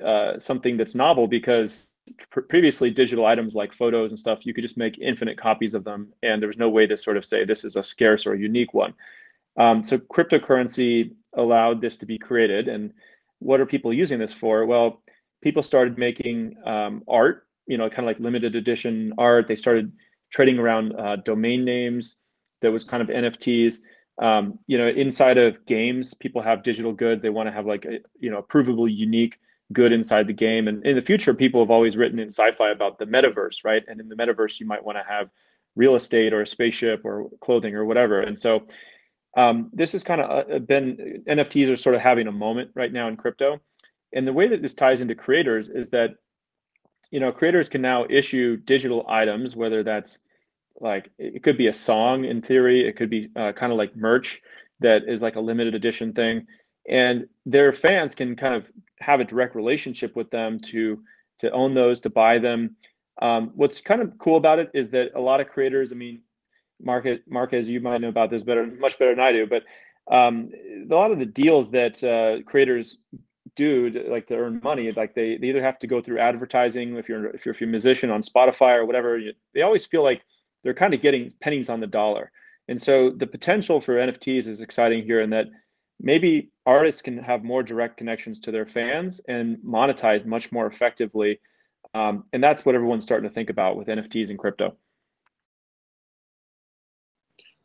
[0.05, 1.89] uh, something that's novel because
[2.31, 5.85] pr- previously digital items like photos and stuff, you could just make infinite copies of
[5.85, 8.35] them, and there was no way to sort of say this is a scarce or
[8.35, 8.95] a unique one.
[9.57, 12.93] Um, so cryptocurrency allowed this to be created, and
[13.39, 14.65] what are people using this for?
[14.67, 15.03] Well,
[15.43, 19.49] people started making um, art, you know, kind of like limited edition art.
[19.49, 19.93] They started
[20.31, 22.17] trading around uh, domain names
[22.63, 23.77] that was kind of NFTs.
[24.21, 27.23] Um, you know, inside of games, people have digital goods.
[27.23, 29.39] They want to have like a, you know, provable unique
[29.73, 30.69] good inside the game.
[30.69, 33.83] And in the future, people have always written in sci-fi about the metaverse, right?
[33.87, 35.29] And in the metaverse, you might want to have
[35.75, 38.21] real estate or a spaceship or clothing or whatever.
[38.21, 38.67] And so
[39.37, 42.93] um, this has kind of uh, been NFTs are sort of having a moment right
[42.93, 43.61] now in crypto.
[44.13, 46.11] And the way that this ties into creators is that
[47.11, 50.19] you know creators can now issue digital items, whether that's
[50.81, 53.97] like it could be a song in theory, it could be uh, kind of like
[53.97, 54.43] merch
[54.81, 56.47] that is like a limited edition thing
[56.89, 58.71] and their fans can kind of
[59.01, 61.03] have a direct relationship with them to
[61.39, 62.77] to own those to buy them.
[63.21, 66.23] Um, what's kind of cool about it is that a lot of creators i mean
[66.81, 69.63] market marques you might know about this better much better than i do but
[70.11, 70.51] um,
[70.91, 72.99] a lot of the deals that uh, creators
[73.55, 76.97] do to, like to earn money like they, they either have to go through advertising
[76.97, 79.87] if you're if you're, if you're a musician on spotify or whatever you, they always
[79.87, 80.23] feel like
[80.63, 82.31] they're kind of getting pennies on the dollar.
[82.69, 85.47] And so the potential for nfts is exciting here in that
[86.03, 91.41] maybe artists can have more direct connections to their fans and monetize much more effectively.
[91.95, 94.77] Um, and that's what everyone's starting to think about with NFTs and crypto.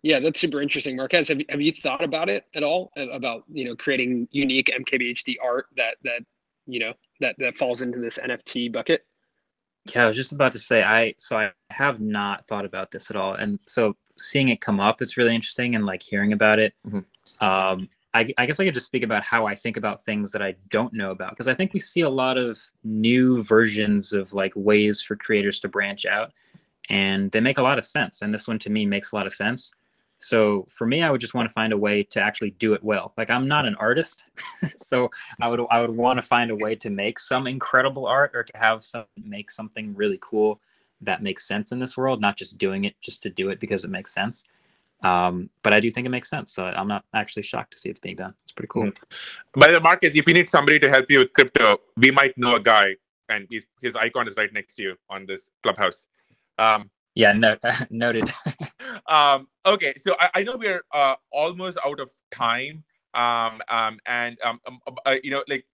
[0.03, 1.27] Yeah, that's super interesting, Marques.
[1.27, 5.35] Have you, have you thought about it at all about you know creating unique MKBHD
[5.43, 6.21] art that that
[6.67, 9.05] you know that that falls into this NFT bucket?
[9.85, 13.09] Yeah, I was just about to say I so I have not thought about this
[13.09, 16.59] at all, and so seeing it come up, it's really interesting, and like hearing about
[16.59, 16.73] it.
[16.85, 17.45] Mm-hmm.
[17.45, 20.41] Um, I, I, guess I could just speak about how I think about things that
[20.41, 24.33] I don't know about because I think we see a lot of new versions of
[24.33, 26.31] like ways for creators to branch out,
[26.89, 28.21] and they make a lot of sense.
[28.21, 29.71] And this one to me makes a lot of sense.
[30.19, 32.83] So for me, I would just want to find a way to actually do it
[32.83, 33.13] well.
[33.17, 34.23] Like I'm not an artist,
[34.77, 38.31] so I would I would want to find a way to make some incredible art
[38.33, 40.59] or to have some make something really cool
[41.01, 43.83] that makes sense in this world, not just doing it just to do it because
[43.83, 44.45] it makes sense.
[45.03, 46.53] Um, but I do think it makes sense.
[46.53, 48.33] So I'm not actually shocked to see it's being done.
[48.43, 48.85] It's pretty cool.
[48.85, 49.59] Mm-hmm.
[49.59, 52.55] By the Marques, if you need somebody to help you with crypto, we might know
[52.55, 52.95] a guy,
[53.29, 53.47] and
[53.81, 56.07] his icon is right next to you on this clubhouse.
[56.57, 57.57] Um, yeah, no,
[57.89, 58.31] noted.
[59.07, 62.83] um, okay, so I, I know we're uh, almost out of time,
[63.13, 65.65] um, um, and um, um uh, you know, like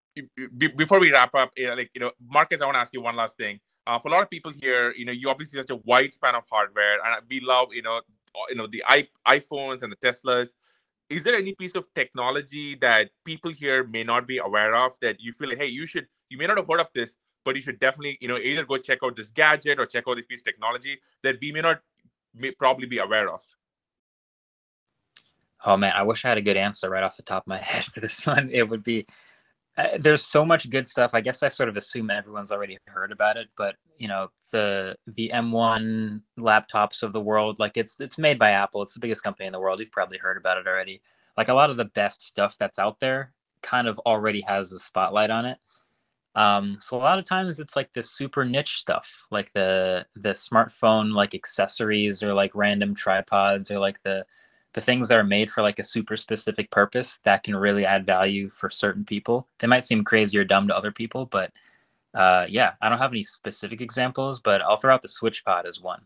[0.57, 2.93] b- before we wrap up, you know, like you know, Marques, I want to ask
[2.93, 3.59] you one last thing.
[3.85, 6.35] Uh, for a lot of people here, you know, you obviously such a wide span
[6.35, 7.99] of hardware, and we love, you know,
[8.35, 8.83] Uh, you know the
[9.27, 10.49] iPhones and the Teslas.
[11.09, 15.19] Is there any piece of technology that people here may not be aware of that
[15.19, 17.61] you feel like, hey, you should, you may not have heard of this, but you
[17.61, 20.39] should definitely, you know, either go check out this gadget or check out this piece
[20.39, 21.81] of technology that we may not
[22.33, 23.41] may probably be aware of?
[25.65, 27.57] Oh man, I wish I had a good answer right off the top of my
[27.61, 28.49] head for this one.
[28.51, 29.05] It would be
[29.77, 31.11] uh, there's so much good stuff.
[31.13, 34.95] I guess I sort of assume everyone's already heard about it, but you know the
[35.07, 38.83] the M1 laptops of the world, like it's it's made by Apple.
[38.83, 39.79] It's the biggest company in the world.
[39.79, 41.01] You've probably heard about it already.
[41.37, 44.77] Like a lot of the best stuff that's out there, kind of already has the
[44.77, 45.57] spotlight on it.
[46.35, 50.33] Um, so a lot of times it's like this super niche stuff, like the the
[50.33, 54.25] smartphone like accessories or like random tripods or like the
[54.73, 58.05] the things that are made for like a super specific purpose that can really add
[58.05, 59.47] value for certain people.
[59.59, 61.51] They might seem crazy or dumb to other people, but
[62.13, 65.81] uh, yeah, I don't have any specific examples, but I'll throw out the SwitchPod as
[65.81, 66.01] one.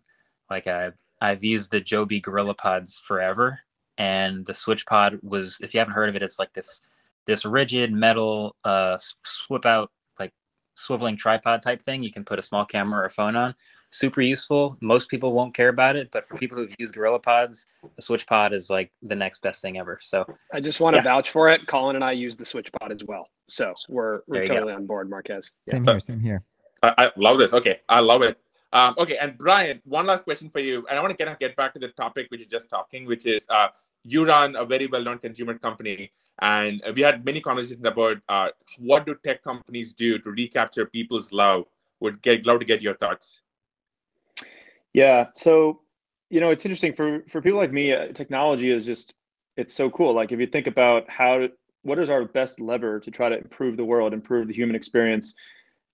[0.49, 0.91] Like I,
[1.21, 3.59] I've used the Joby Gorilla Pods forever,
[3.97, 6.81] and the SwitchPod was, if you haven't heard of it, it's like this
[7.25, 10.31] this rigid metal uh, swip out like
[10.77, 12.01] swiveling tripod type thing.
[12.01, 13.53] You can put a small camera or a phone on
[13.91, 14.77] super useful.
[14.81, 18.25] Most people won't care about it, but for people who've used Gorilla Pods, the Switch
[18.27, 19.99] Pod is like the next best thing ever.
[20.01, 21.03] So I just want to yeah.
[21.03, 21.67] vouch for it.
[21.67, 24.77] Colin and I use the Switch Pod as well, so we're we're totally go.
[24.77, 25.51] on board, Marques.
[25.69, 25.99] Same here.
[25.99, 26.43] Same here.
[26.83, 27.53] I, I, love this.
[27.53, 28.37] Okay, I love it.
[28.73, 31.55] Um, okay, and Brian, one last question for you, and I want to get get
[31.55, 33.69] back to the topic which is just talking, which is uh,
[34.03, 36.11] you run a very well-known consumer company,
[36.41, 41.31] and we had many conversations about uh, what do tech companies do to recapture people's
[41.31, 41.65] love.
[41.99, 43.41] Would get love to get your thoughts.
[44.93, 45.81] Yeah, so
[46.29, 47.93] you know it's interesting for for people like me.
[47.93, 49.13] Uh, technology is just
[49.55, 50.13] it's so cool.
[50.13, 51.47] Like if you think about how
[51.83, 55.35] what is our best lever to try to improve the world, improve the human experience.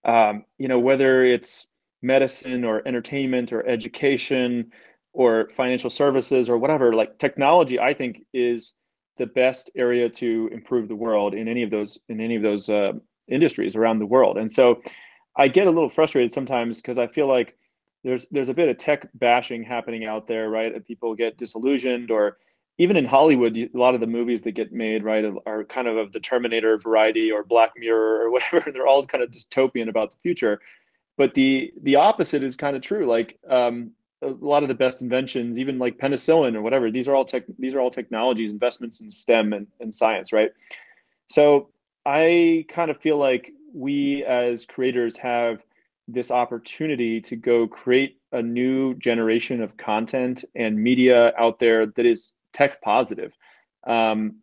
[0.05, 1.67] Um, you know whether it's
[2.01, 4.71] medicine or entertainment or education
[5.13, 8.73] or financial services or whatever like technology i think is
[9.17, 12.69] the best area to improve the world in any of those in any of those
[12.69, 12.91] uh,
[13.29, 14.81] industries around the world and so
[15.37, 17.55] i get a little frustrated sometimes because i feel like
[18.03, 20.73] there's there's a bit of tech bashing happening out there right?
[20.73, 22.37] And people get disillusioned or
[22.77, 25.97] even in hollywood a lot of the movies that get made right are kind of
[25.97, 28.71] of the terminator variety or black mirror or whatever.
[28.71, 30.59] They're all kind of dystopian about the future.
[31.17, 33.05] But the the opposite is kind of true.
[33.05, 33.91] Like um,
[34.23, 37.43] a lot of the best inventions even like penicillin or whatever these are all tech
[37.59, 40.51] these are all technologies investments in stem and, and science right?
[41.27, 41.69] So
[42.05, 45.63] i kind of feel like we as creators have
[46.07, 52.05] this opportunity to go create a new generation of content and media out there that
[52.05, 53.35] is tech positive.
[53.85, 54.37] Um,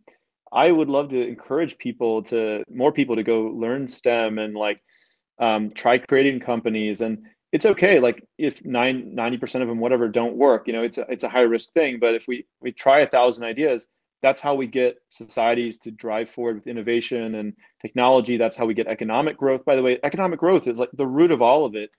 [0.53, 4.83] i would love to encourage people to more people to go learn stem and like
[5.39, 7.01] um, try creating companies.
[7.01, 10.99] And it's okay like if nine, 90% of them whatever don't work you know it's
[10.99, 11.99] a, it's a high risk thing.
[12.01, 13.87] But if we we try a thousand ideas
[14.23, 18.75] that's how we get societies to drive forward with innovation and technology that's how we
[18.75, 21.75] get economic growth by the way economic growth is like the root of all of
[21.75, 21.91] it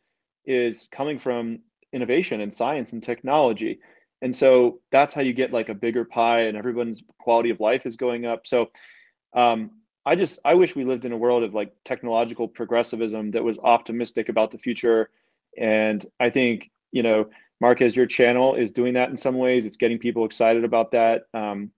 [0.46, 1.60] is coming from
[1.94, 3.80] innovation and science and technology
[4.22, 7.86] and so that's how you get like a bigger pie and everyone's quality of life
[7.86, 8.70] is going up so
[9.34, 9.72] um,
[10.06, 13.60] I just I wish we lived in a world of like technological progressivism that was
[13.60, 15.10] optimistic about the future.
[15.58, 17.30] And I think you know,
[17.62, 19.66] Marques, your channel is doing that in some ways.
[19.66, 21.24] It's getting people excited about that.
[21.34, 21.72] Um,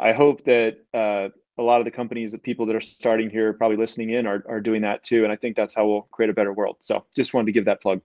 [0.00, 1.28] I hope that uh,
[1.58, 4.42] a lot of the companies, the people that are starting here, probably listening in, are
[4.48, 5.24] are doing that too.
[5.24, 6.76] And I think that's how we'll create a better world.
[6.80, 8.00] So just wanted to give that plug.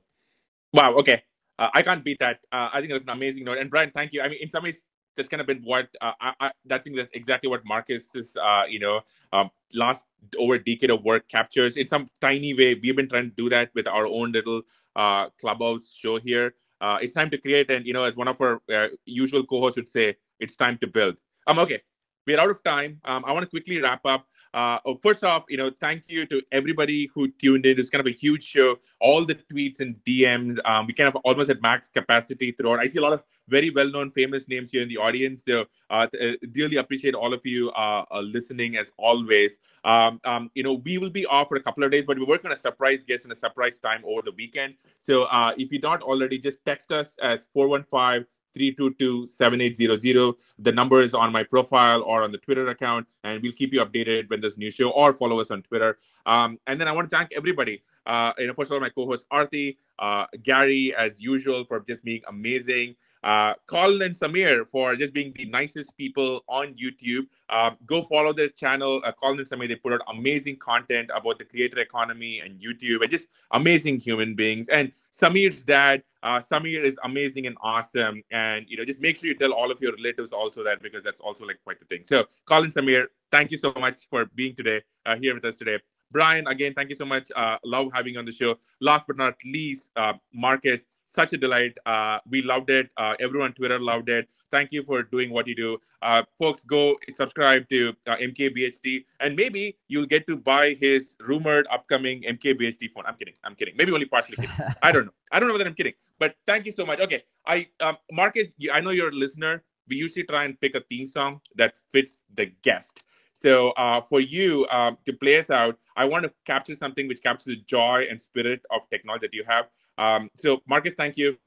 [0.74, 0.96] Wow.
[0.96, 1.24] Okay.
[1.58, 2.40] Uh, I can't beat that.
[2.52, 3.58] Uh, I think that's an amazing note.
[3.60, 4.22] And Brian, thank you.
[4.22, 4.82] I mean, in some ways,
[5.16, 8.80] that's kind of been what uh, I, I, think that's exactly what Marques's uh, you
[8.80, 10.06] know um, last
[10.38, 12.76] over decade of work captures in some tiny way.
[12.76, 14.64] We've been trying to do that with our own little
[14.96, 16.56] uh, clubhouse show here.
[16.82, 19.78] Uh, it's time to create, and you know, as one of our uh, usual co-hosts
[19.78, 21.16] would say, it's time to build.
[21.48, 21.82] Um, okay,
[22.26, 23.00] we're out of time.
[23.06, 24.28] Um, I want to quickly wrap up.
[24.56, 27.78] Uh, oh, first off, you know, thank you to everybody who tuned in.
[27.78, 28.80] It's kind of a huge show.
[29.02, 30.58] All the tweets and DMs.
[30.64, 32.80] Um, we kind of almost at max capacity throughout.
[32.80, 35.44] I see a lot of very well-known, famous names here in the audience.
[35.44, 39.60] So, uh, uh really appreciate all of you uh, uh, listening as always.
[39.84, 42.26] Um, um, you know, we will be off for a couple of days, but we're
[42.26, 44.76] working on a surprise guest and a surprise time over the weekend.
[45.00, 48.26] So, uh, if you're not already, just text us as 415-
[48.56, 50.36] 322-7800.
[50.60, 53.84] The number is on my profile or on the Twitter account, and we'll keep you
[53.84, 55.98] updated when there's a new show or follow us on Twitter.
[56.26, 57.84] Um, and then I want to thank everybody.
[58.06, 62.04] Uh, you know, first of all, my co-host Aarthi, uh, Garry, as usual, for just
[62.04, 62.96] being amazing
[63.26, 67.24] uh, Colin and Samir for just being the nicest people on YouTube.
[67.50, 69.68] Uh, go follow their channel, uh, Colin and Samir.
[69.68, 74.36] They put out amazing content about the creator economy and YouTube, and just amazing human
[74.36, 74.68] beings.
[74.70, 78.22] And Samir's dad, uh, Samir is amazing and awesome.
[78.32, 81.04] And you know, just make sure you tell all of your relatives also that because
[81.04, 82.04] that's also like quite the thing.
[82.04, 85.80] So, Colin Samir, thank you so much for being today uh, here with us today.
[86.12, 87.32] Brian, again, thank you so much.
[87.36, 88.56] Uh, love having you on the show.
[88.80, 91.78] Last but not least, uh, Marques, such a delight.
[91.86, 92.90] Uh, we loved it.
[92.98, 94.28] Uh, everyone Twitter loved it.
[94.52, 95.78] Thank you for doing what you do.
[96.02, 101.68] Uh, folks, go subscribe to uh, MKBHD, and maybe you'll get to buy his rumored
[101.72, 103.06] upcoming MKBHD phone.
[103.06, 103.34] I'm kidding.
[103.44, 103.76] I'm kidding.
[103.76, 104.52] Maybe only partially kidding.
[104.84, 105.14] I don't know.
[105.32, 105.94] I don't know whether I'm kidding.
[106.20, 107.00] But thank you so much.
[107.00, 109.64] Okay, I um, Marques, I know you're a listener.
[109.88, 113.04] We usually try and pick a theme song that fits the guest.
[113.34, 117.22] So uh, for you um, to play us out, I want to capture something which
[117.22, 119.68] captures the joy and spirit of technology that you have.
[119.98, 121.38] Um, so, Marques, thank you.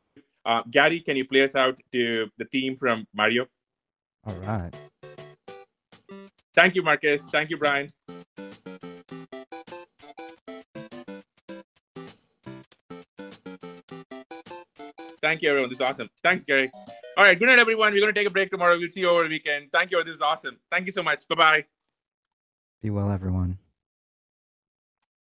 [0.45, 3.47] Uh, Garry, can you play us out to the theme from Mario?
[4.25, 4.75] All right.
[6.55, 7.23] Thank you, Marques.
[7.31, 7.89] Thank you, Brian.
[15.21, 15.69] Thank you, everyone.
[15.69, 16.09] This is awesome.
[16.23, 16.71] Thanks, Garry.
[17.17, 17.39] All right.
[17.39, 17.93] Good night, everyone.
[17.93, 18.79] We're going to take a break tomorrow.
[18.79, 19.71] We'll see you over the weekend.
[19.73, 20.03] Thank you.
[20.03, 20.59] This is awesome.
[20.71, 21.27] Thank you so much.
[21.29, 21.65] Bye bye.
[22.81, 23.59] Be well, everyone.